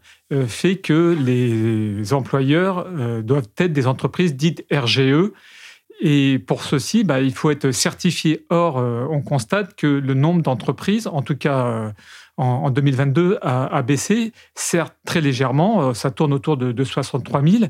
fait 0.45 0.75
que 0.75 1.15
les 1.17 2.11
employeurs 2.11 2.85
doivent 3.23 3.47
être 3.57 3.71
des 3.71 3.87
entreprises 3.87 4.35
dites 4.35 4.65
RGE, 4.73 5.31
et 6.01 6.39
pour 6.39 6.63
ceci, 6.63 7.03
bah, 7.03 7.21
il 7.21 7.33
faut 7.33 7.51
être 7.51 7.71
certifié. 7.71 8.45
Or, 8.49 8.77
euh, 8.77 9.07
on 9.09 9.21
constate 9.21 9.75
que 9.75 9.87
le 9.87 10.13
nombre 10.13 10.41
d'entreprises, 10.41 11.07
en 11.07 11.21
tout 11.21 11.37
cas 11.37 11.65
euh, 11.65 11.91
en, 12.37 12.69
2022, 12.69 13.39
a, 13.41 13.81
baissé, 13.81 14.33
certes 14.55 14.95
très 15.05 15.21
légèrement, 15.21 15.81
euh, 15.81 15.93
ça 15.93 16.11
tourne 16.11 16.33
autour 16.33 16.57
de, 16.57 16.71
de 16.73 16.83
63 16.83 17.41
000. 17.41 17.63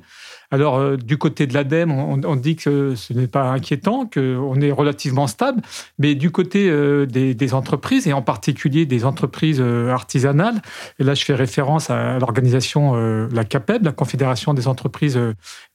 Alors, 0.49 0.77
euh, 0.77 0.97
du 0.97 1.17
côté 1.17 1.45
de 1.45 1.53
l'ADEME, 1.53 1.91
on, 1.91 2.35
dit 2.35 2.55
que 2.55 2.95
ce 2.95 3.13
n'est 3.13 3.27
pas 3.27 3.51
inquiétant, 3.51 4.09
qu'on 4.11 4.59
est 4.61 4.71
relativement 4.71 5.27
stable, 5.27 5.61
mais 5.99 6.15
du 6.15 6.31
côté 6.31 6.69
euh, 6.69 7.05
des, 7.05 7.53
entreprises, 7.53 8.07
et 8.07 8.13
en 8.13 8.23
particulier 8.23 8.85
des 8.85 9.05
entreprises 9.05 9.61
artisanales, 9.61 10.61
et 10.99 11.03
là 11.03 11.13
je 11.13 11.23
fais 11.23 11.35
référence 11.35 11.89
à 11.89 12.17
l'organisation, 12.17 12.95
la 12.95 13.43
CAPEB, 13.43 13.85
la 13.85 13.91
Confédération 13.91 14.53
des 14.53 14.67
entreprises 14.67 15.19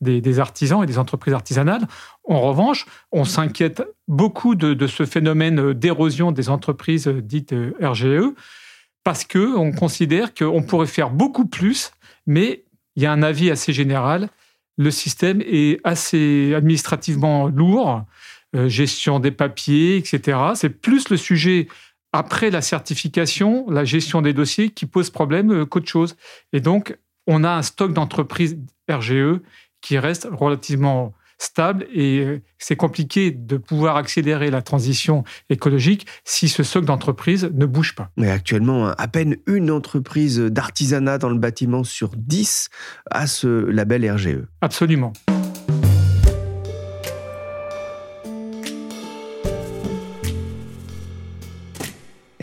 des, 0.00 0.40
artisans 0.40 0.82
et 0.82 0.86
des 0.86 0.98
entreprises 0.98 1.34
artisanales, 1.34 1.86
en 2.24 2.40
revanche, 2.40 2.86
on 3.12 3.24
s'inquiète 3.24 3.82
beaucoup 4.08 4.54
de, 4.54 4.86
ce 4.86 5.04
phénomène 5.04 5.72
d'érosion 5.72 6.32
des 6.32 6.48
entreprises 6.48 7.08
dites 7.08 7.54
RGE, 7.80 8.34
parce 9.04 9.24
qu'on 9.24 9.72
considère 9.72 10.34
qu'on 10.34 10.62
pourrait 10.62 10.86
faire 10.86 11.10
beaucoup 11.10 11.46
plus, 11.46 11.92
mais 12.26 12.64
il 12.96 13.02
y 13.02 13.06
a 13.06 13.12
un 13.12 13.22
avis 13.22 13.50
assez 13.50 13.72
général 13.72 14.28
le 14.80 14.90
système 14.90 15.42
est 15.42 15.78
assez 15.84 16.54
administrativement 16.54 17.48
lourd, 17.48 18.02
euh, 18.56 18.66
gestion 18.70 19.20
des 19.20 19.30
papiers, 19.30 19.98
etc. 19.98 20.38
C'est 20.54 20.70
plus 20.70 21.10
le 21.10 21.18
sujet 21.18 21.68
après 22.14 22.50
la 22.50 22.62
certification, 22.62 23.68
la 23.68 23.84
gestion 23.84 24.22
des 24.22 24.32
dossiers 24.32 24.70
qui 24.70 24.86
pose 24.86 25.10
problème 25.10 25.52
euh, 25.52 25.66
qu'autre 25.66 25.88
chose. 25.88 26.16
Et 26.54 26.60
donc, 26.60 26.96
on 27.26 27.44
a 27.44 27.50
un 27.50 27.60
stock 27.60 27.92
d'entreprises 27.92 28.58
RGE 28.90 29.40
qui 29.82 29.98
reste 29.98 30.26
relativement 30.32 31.12
stable 31.40 31.86
et 31.92 32.20
euh, 32.20 32.42
c'est 32.58 32.76
compliqué 32.76 33.30
de 33.30 33.56
pouvoir 33.56 33.96
accélérer 33.96 34.50
la 34.50 34.62
transition 34.62 35.24
écologique 35.48 36.06
si 36.24 36.48
ce 36.48 36.62
socle 36.62 36.86
d'entreprise 36.86 37.50
ne 37.52 37.66
bouge 37.66 37.94
pas. 37.94 38.10
Mais 38.16 38.30
actuellement, 38.30 38.88
à 38.88 39.08
peine 39.08 39.36
une 39.46 39.70
entreprise 39.70 40.38
d'artisanat 40.38 41.18
dans 41.18 41.30
le 41.30 41.38
bâtiment 41.38 41.82
sur 41.82 42.10
10 42.16 42.68
a 43.10 43.26
ce 43.26 43.46
label 43.66 44.10
RGE. 44.10 44.46
Absolument. 44.60 45.12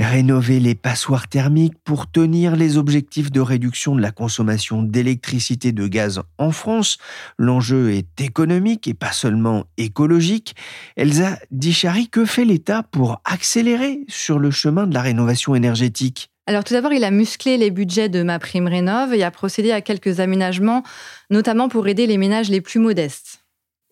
Rénover 0.08 0.60
les 0.60 0.74
passoires 0.74 1.28
thermiques 1.28 1.78
pour 1.84 2.10
tenir 2.10 2.56
les 2.56 2.78
objectifs 2.78 3.32
de 3.32 3.42
réduction 3.42 3.96
de 3.96 4.02
la 4.02 4.12
consommation 4.12 4.82
d'électricité 4.82 5.72
de 5.72 5.88
gaz 5.88 6.22
en 6.38 6.52
France. 6.52 6.98
L'enjeu 7.38 7.92
est 7.92 8.20
économique 8.22 8.88
et 8.88 8.94
pas 8.94 9.12
seulement 9.12 9.66
écologique. 9.78 10.56
Elsa 10.96 11.38
Dichary, 11.52 12.10
que 12.10 12.26
fait 12.26 12.46
l'État 12.46 12.84
pour 12.84 13.22
accélérer 13.26 14.00
sur 14.08 14.40
le 14.40 14.50
chemin 14.50 14.88
de 14.88 14.94
la 14.94 15.02
rénovation 15.02 15.54
énergétique? 15.54 16.32
Alors 16.48 16.64
tout 16.64 16.74
d'abord, 16.74 16.94
il 16.94 17.04
a 17.04 17.12
musclé 17.12 17.58
les 17.58 17.70
budgets 17.70 18.08
de 18.08 18.24
ma 18.24 18.40
prime 18.40 18.68
rénov 18.68 19.14
et 19.14 19.24
a 19.24 19.32
procédé 19.32 19.72
à 19.72 19.82
quelques 19.82 20.22
aménagements, 20.22 20.84
notamment 21.30 21.68
pour 21.68 21.88
aider 21.88 22.08
les 22.08 22.18
ménages 22.18 22.50
les 22.50 22.62
plus 22.62 22.80
modestes. 22.80 23.44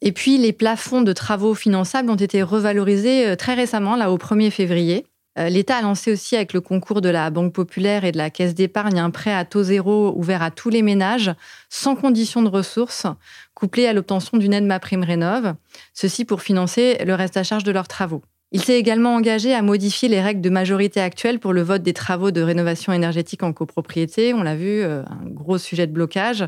Et 0.02 0.14
puis 0.14 0.38
les 0.38 0.54
plafonds 0.54 1.02
de 1.02 1.14
travaux 1.14 1.54
finançables 1.54 2.10
ont 2.10 2.16
été 2.16 2.42
revalorisés 2.44 3.28
euh, 3.28 3.36
très 3.36 3.54
récemment, 3.56 3.96
là 3.96 4.12
au 4.12 4.18
1er 4.18 4.52
février. 4.52 5.06
Euh, 5.38 5.50
L'État 5.50 5.78
a 5.78 5.82
lancé 5.82 6.12
aussi 6.12 6.36
avec 6.36 6.54
le 6.54 6.62
concours 6.62 7.02
de 7.02 7.10
la 7.10 7.30
Banque 7.30 7.54
populaire 7.54 8.06
et 8.06 8.12
de 8.12 8.18
la 8.18 8.30
Caisse 8.30 8.56
d'épargne 8.56 9.00
un 9.00 9.10
prêt 9.10 9.34
à 9.34 9.46
taux 9.46 9.64
zéro 9.64 10.14
ouvert 10.16 10.42
à 10.42 10.52
tous 10.52 10.70
les 10.70 10.82
ménages, 10.82 11.34
sans 11.70 11.96
condition 11.96 12.42
de 12.42 12.48
ressources, 12.48 13.08
couplé 13.54 13.88
à 13.88 13.94
l'obtention 13.94 14.38
d'une 14.38 14.54
aide 14.54 14.66
ma 14.66 14.80
prime 14.80 15.04
rénov, 15.04 15.56
ceci 15.94 16.26
pour 16.26 16.42
financer 16.42 16.98
le 17.06 17.14
reste 17.14 17.38
à 17.38 17.44
charge 17.44 17.64
de 17.64 17.72
leurs 17.72 17.88
travaux. 17.88 18.22
Il 18.52 18.62
s'est 18.62 18.80
également 18.80 19.16
engagé 19.16 19.54
à 19.54 19.62
modifier 19.62 20.08
les 20.08 20.22
règles 20.22 20.42
de 20.42 20.50
majorité 20.50 21.02
actuelles 21.02 21.40
pour 21.40 21.52
le 21.52 21.62
vote 21.62 21.82
des 21.82 21.94
travaux 21.94 22.32
de 22.32 22.42
rénovation 22.42 22.94
énergétique 22.94 23.44
en 23.44 23.52
copropriété. 23.52 24.34
On 24.34 24.44
l'a 24.44 24.56
vu, 24.56 24.82
euh, 24.82 25.04
un 25.04 25.30
gros 25.30 25.58
sujet 25.58 25.88
de 25.88 25.92
blocage. 25.92 26.48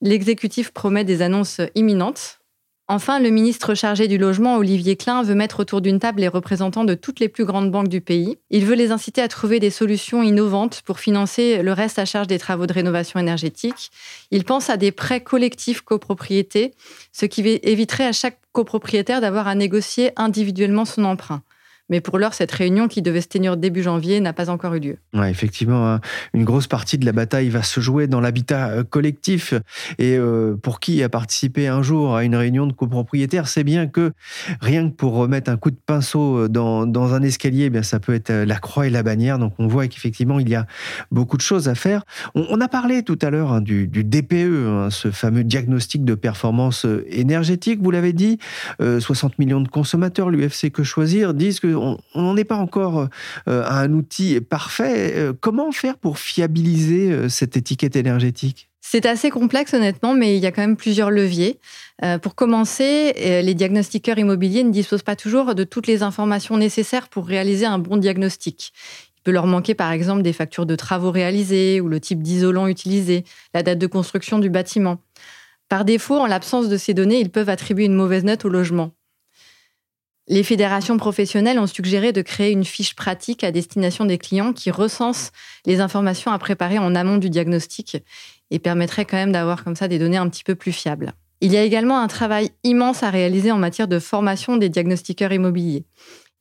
L'exécutif 0.00 0.70
promet 0.70 1.04
des 1.04 1.20
annonces 1.20 1.60
imminentes 1.74 2.41
Enfin, 2.88 3.20
le 3.20 3.30
ministre 3.30 3.74
chargé 3.74 4.08
du 4.08 4.18
logement, 4.18 4.56
Olivier 4.56 4.96
Klein, 4.96 5.22
veut 5.22 5.36
mettre 5.36 5.60
autour 5.60 5.80
d'une 5.80 6.00
table 6.00 6.20
les 6.20 6.28
représentants 6.28 6.84
de 6.84 6.94
toutes 6.94 7.20
les 7.20 7.28
plus 7.28 7.44
grandes 7.44 7.70
banques 7.70 7.88
du 7.88 8.00
pays. 8.00 8.38
Il 8.50 8.66
veut 8.66 8.74
les 8.74 8.90
inciter 8.90 9.22
à 9.22 9.28
trouver 9.28 9.60
des 9.60 9.70
solutions 9.70 10.22
innovantes 10.22 10.82
pour 10.84 10.98
financer 10.98 11.62
le 11.62 11.72
reste 11.72 11.98
à 11.98 12.04
charge 12.04 12.26
des 12.26 12.40
travaux 12.40 12.66
de 12.66 12.72
rénovation 12.72 13.20
énergétique. 13.20 13.90
Il 14.30 14.44
pense 14.44 14.68
à 14.68 14.76
des 14.76 14.90
prêts 14.90 15.22
collectifs 15.22 15.80
copropriétés, 15.80 16.74
ce 17.12 17.24
qui 17.24 17.40
éviterait 17.62 18.06
à 18.06 18.12
chaque 18.12 18.40
copropriétaire 18.50 19.20
d'avoir 19.20 19.46
à 19.46 19.54
négocier 19.54 20.10
individuellement 20.16 20.84
son 20.84 21.04
emprunt. 21.04 21.42
Mais 21.88 22.00
pour 22.00 22.18
l'heure, 22.18 22.32
cette 22.32 22.52
réunion 22.52 22.88
qui 22.88 23.02
devait 23.02 23.20
se 23.20 23.28
tenir 23.28 23.56
début 23.56 23.82
janvier 23.82 24.20
n'a 24.20 24.32
pas 24.32 24.50
encore 24.50 24.74
eu 24.74 24.80
lieu. 24.80 24.96
Effectivement, 25.28 25.92
hein. 25.92 26.00
une 26.32 26.44
grosse 26.44 26.66
partie 26.66 26.96
de 26.96 27.04
la 27.04 27.12
bataille 27.12 27.48
va 27.48 27.62
se 27.62 27.80
jouer 27.80 28.06
dans 28.06 28.20
l'habitat 28.20 28.68
euh, 28.68 28.84
collectif. 28.84 29.52
Et 29.98 30.16
euh, 30.16 30.56
pour 30.56 30.80
qui 30.80 31.02
a 31.02 31.08
participé 31.08 31.66
un 31.66 31.82
jour 31.82 32.16
à 32.16 32.24
une 32.24 32.36
réunion 32.36 32.66
de 32.66 32.72
copropriétaires, 32.72 33.48
c'est 33.48 33.64
bien 33.64 33.88
que 33.88 34.12
rien 34.60 34.88
que 34.88 34.94
pour 34.94 35.14
remettre 35.14 35.50
un 35.50 35.56
coup 35.56 35.70
de 35.70 35.76
pinceau 35.84 36.38
euh, 36.38 36.48
dans, 36.48 36.86
dans 36.86 37.14
un 37.14 37.22
escalier, 37.22 37.64
eh 37.64 37.70
bien 37.70 37.82
ça 37.82 38.00
peut 38.00 38.14
être 38.14 38.32
la 38.32 38.58
croix 38.58 38.86
et 38.86 38.90
la 38.90 39.02
bannière. 39.02 39.38
Donc 39.38 39.54
on 39.58 39.66
voit 39.66 39.86
qu'effectivement, 39.88 40.38
il 40.38 40.48
y 40.48 40.54
a 40.54 40.66
beaucoup 41.10 41.36
de 41.36 41.42
choses 41.42 41.68
à 41.68 41.74
faire. 41.74 42.04
On, 42.34 42.60
a 42.60 42.68
parlé 42.68 43.02
tout 43.02 43.18
à 43.20 43.30
l'heure 43.30 43.52
hein, 43.52 43.60
du, 43.60 43.88
DPE, 43.88 44.68
hein, 44.68 44.88
ce 44.90 45.10
fameux 45.10 45.42
diagnostic 45.42 46.04
de 46.04 46.14
performance 46.14 46.86
énergétique. 47.08 47.80
Vous 47.82 47.90
l'avez 47.90 48.12
dit, 48.12 48.38
60 48.80 49.38
millions 49.38 49.60
de 49.60 49.68
consommateurs, 49.68 50.30
l'UFC 50.30 50.70
Que 50.70 50.84
Choisir, 50.84 51.34
disent 51.34 51.60
que 51.60 51.81
on 51.82 52.22
n'en 52.22 52.36
est 52.36 52.44
pas 52.44 52.56
encore 52.56 53.08
euh, 53.48 53.62
à 53.64 53.80
un 53.80 53.92
outil 53.92 54.40
parfait. 54.40 55.14
Euh, 55.16 55.32
comment 55.38 55.72
faire 55.72 55.96
pour 55.96 56.18
fiabiliser 56.18 57.10
euh, 57.10 57.28
cette 57.28 57.56
étiquette 57.56 57.96
énergétique? 57.96 58.68
C'est 58.80 59.06
assez 59.06 59.30
complexe 59.30 59.74
honnêtement, 59.74 60.14
mais 60.14 60.36
il 60.36 60.42
y 60.42 60.46
a 60.46 60.52
quand 60.52 60.62
même 60.62 60.76
plusieurs 60.76 61.10
leviers. 61.10 61.60
pour 62.20 62.34
commencer, 62.34 63.12
les 63.16 63.54
diagnostiqueurs 63.54 64.18
immobiliers 64.18 64.64
ne 64.64 64.72
disposent 64.72 65.04
pas 65.04 65.14
toujours 65.14 65.54
de 65.54 65.62
toutes 65.62 65.86
les 65.86 66.02
informations 66.02 66.56
nécessaires 66.56 67.08
pour 67.08 67.26
réaliser 67.26 67.64
un 67.64 67.78
bon 67.78 67.96
diagnostic. 67.96 68.72
Il 69.16 69.22
peut 69.22 69.30
leur 69.30 69.46
manquer 69.46 69.74
par 69.74 69.92
exemple 69.92 70.22
des 70.22 70.32
factures 70.32 70.66
de 70.66 70.74
travaux 70.74 71.12
réalisés 71.12 71.80
ou 71.80 71.86
le 71.86 72.00
type 72.00 72.24
d'isolant 72.24 72.66
utilisé, 72.66 73.22
la 73.54 73.62
date 73.62 73.78
de 73.78 73.86
construction 73.86 74.40
du 74.40 74.50
bâtiment. 74.50 74.98
Par 75.68 75.84
défaut, 75.84 76.18
en 76.18 76.26
l'absence 76.26 76.68
de 76.68 76.76
ces 76.76 76.92
données, 76.92 77.20
ils 77.20 77.30
peuvent 77.30 77.48
attribuer 77.48 77.84
une 77.84 77.94
mauvaise 77.94 78.24
note 78.24 78.44
au 78.44 78.48
logement. 78.48 78.90
Les 80.32 80.44
fédérations 80.44 80.96
professionnelles 80.96 81.58
ont 81.58 81.66
suggéré 81.66 82.10
de 82.10 82.22
créer 82.22 82.52
une 82.52 82.64
fiche 82.64 82.94
pratique 82.94 83.44
à 83.44 83.50
destination 83.50 84.06
des 84.06 84.16
clients 84.16 84.54
qui 84.54 84.70
recense 84.70 85.30
les 85.66 85.80
informations 85.80 86.30
à 86.30 86.38
préparer 86.38 86.78
en 86.78 86.94
amont 86.94 87.18
du 87.18 87.28
diagnostic 87.28 87.98
et 88.50 88.58
permettrait 88.58 89.04
quand 89.04 89.18
même 89.18 89.32
d'avoir 89.32 89.62
comme 89.62 89.76
ça 89.76 89.88
des 89.88 89.98
données 89.98 90.16
un 90.16 90.30
petit 90.30 90.42
peu 90.42 90.54
plus 90.54 90.72
fiables. 90.72 91.12
Il 91.42 91.52
y 91.52 91.58
a 91.58 91.62
également 91.62 92.00
un 92.00 92.08
travail 92.08 92.48
immense 92.64 93.02
à 93.02 93.10
réaliser 93.10 93.52
en 93.52 93.58
matière 93.58 93.88
de 93.88 93.98
formation 93.98 94.56
des 94.56 94.70
diagnostiqueurs 94.70 95.34
immobiliers. 95.34 95.84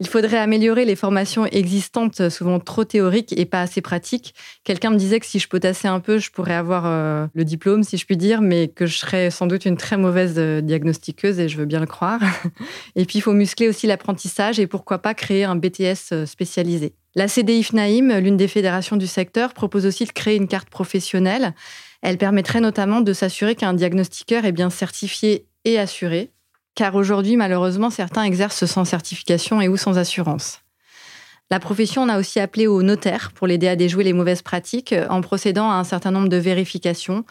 Il 0.02 0.08
faudrait 0.08 0.40
améliorer 0.40 0.84
les 0.84 0.96
formations 0.96 1.46
existantes, 1.46 2.30
souvent 2.30 2.60
trop 2.60 2.84
théoriques 2.84 3.38
et 3.38 3.46
pas 3.46 3.62
assez 3.62 3.82
pratiques. 3.82 4.34
Quelqu'un 4.64 4.90
me 4.90 4.96
disait 4.96 5.20
que 5.20 5.28
si 5.28 5.38
je 5.38 5.48
potassais 5.48 5.88
un 5.88 6.00
peu, 6.00 6.18
je 6.18 6.32
pourrais 6.32 6.56
avoir 6.56 6.88
euh, 6.88 7.28
le 7.36 7.46
diplôme, 7.46 7.84
si 7.84 7.98
je 7.98 8.08
puis 8.08 8.18
dire, 8.18 8.42
mais 8.42 8.68
que 8.68 8.88
je 8.88 8.98
serais 8.98 9.30
sans 9.30 9.46
doute 9.46 9.64
une 9.66 9.78
très 9.78 9.98
mauvaise 9.98 10.34
euh, 10.40 10.62
diagnostiqueuse 10.62 11.40
et 11.40 11.48
je 11.48 11.56
veux 11.56 11.66
bien 11.66 11.80
le 11.80 11.86
croire. 11.86 12.20
et 12.96 13.06
puis, 13.06 13.20
il 13.20 13.22
faut 13.22 13.34
muscler 13.34 13.70
aussi 13.70 13.86
l'apprentissage 13.86 14.60
et 14.60 14.66
pourquoi 14.66 14.98
pas 14.98 15.14
créer 15.14 15.44
un 15.44 15.56
BTS 15.56 16.14
euh, 16.14 16.26
spécialisé. 16.26 16.96
La 17.14 17.28
CDIF 17.28 17.72
Naïm, 17.72 18.12
l'une 18.12 18.38
des 18.38 18.48
fédérations 18.48 18.98
du 18.98 19.06
secteur, 19.06 19.54
propose 19.54 19.86
aussi 19.86 20.06
de 20.06 20.12
créer 20.12 20.36
une 20.36 20.48
carte 20.48 20.72
professionnelle. 20.72 21.54
Elle 22.02 22.18
permettrait 22.18 22.62
notamment 22.62 23.02
de 23.02 23.14
s'assurer 23.14 23.54
qu'un 23.54 23.76
diagnostiqueur 23.76 24.46
est 24.46 24.52
bien 24.52 24.72
certifié 24.72 25.46
et 25.64 25.78
assuré, 25.78 26.32
car 26.76 26.96
aujourd'hui, 26.96 27.38
malheureusement, 27.38 27.90
certains 27.90 28.24
exercent 28.24 28.66
sans 28.66 28.86
certification 28.86 29.62
et 29.62 29.68
ou 29.68 29.78
sans 29.78 29.98
assurance. 29.98 30.62
La 31.50 31.60
profession 31.60 32.08
a 32.08 32.18
aussi 32.18 32.40
appelé 32.40 32.68
au 32.68 32.82
notaire 32.82 33.32
pour 33.34 33.46
l'aider 33.46 33.68
à 33.68 33.76
déjouer 33.76 34.06
les 34.06 34.14
mauvaises 34.14 34.42
pratiques 34.42 34.96
en 35.10 35.20
procédant 35.22 35.70
à 35.70 35.76
un 35.76 35.84
certain 35.84 36.12
nombre 36.12 36.30
de 36.30 36.38
vérifications, 36.38 37.26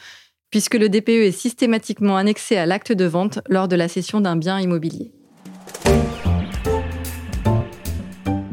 puisque 0.50 0.74
le 0.74 0.88
DPE 0.88 1.08
est 1.08 1.32
systématiquement 1.32 2.16
annexé 2.16 2.56
à 2.56 2.66
l'acte 2.66 2.92
de 2.92 3.06
vente 3.06 3.38
lors 3.48 3.68
de 3.68 3.76
la 3.76 3.88
cession 3.88 4.20
d'un 4.20 4.36
bien 4.36 4.60
immobilier. 4.60 5.12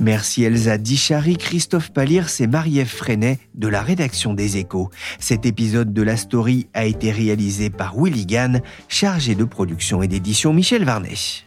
Merci 0.08 0.46
Elsa 0.46 0.78
Dichary, 0.78 1.36
Christophe 1.36 1.92
Palirs 1.92 2.30
et 2.40 2.48
Marie-Ève 2.48 2.88
Freinet 2.88 3.40
de 3.56 3.68
la 3.68 3.82
rédaction 3.82 4.34
des 4.34 4.56
Échos. 4.56 4.90
Cet 5.20 5.46
épisode 5.46 5.92
de 5.92 6.02
la 6.02 6.16
story 6.16 6.68
a 6.74 6.86
été 6.86 7.12
réalisé 7.12 7.70
par 7.70 7.94
Willy 7.98 8.26
Gann, 8.26 8.62
chargé 8.88 9.36
de 9.36 9.44
production 9.44 10.02
et 10.02 10.08
d'édition 10.08 10.54
Michel 10.54 10.86
Varnet. 10.86 11.47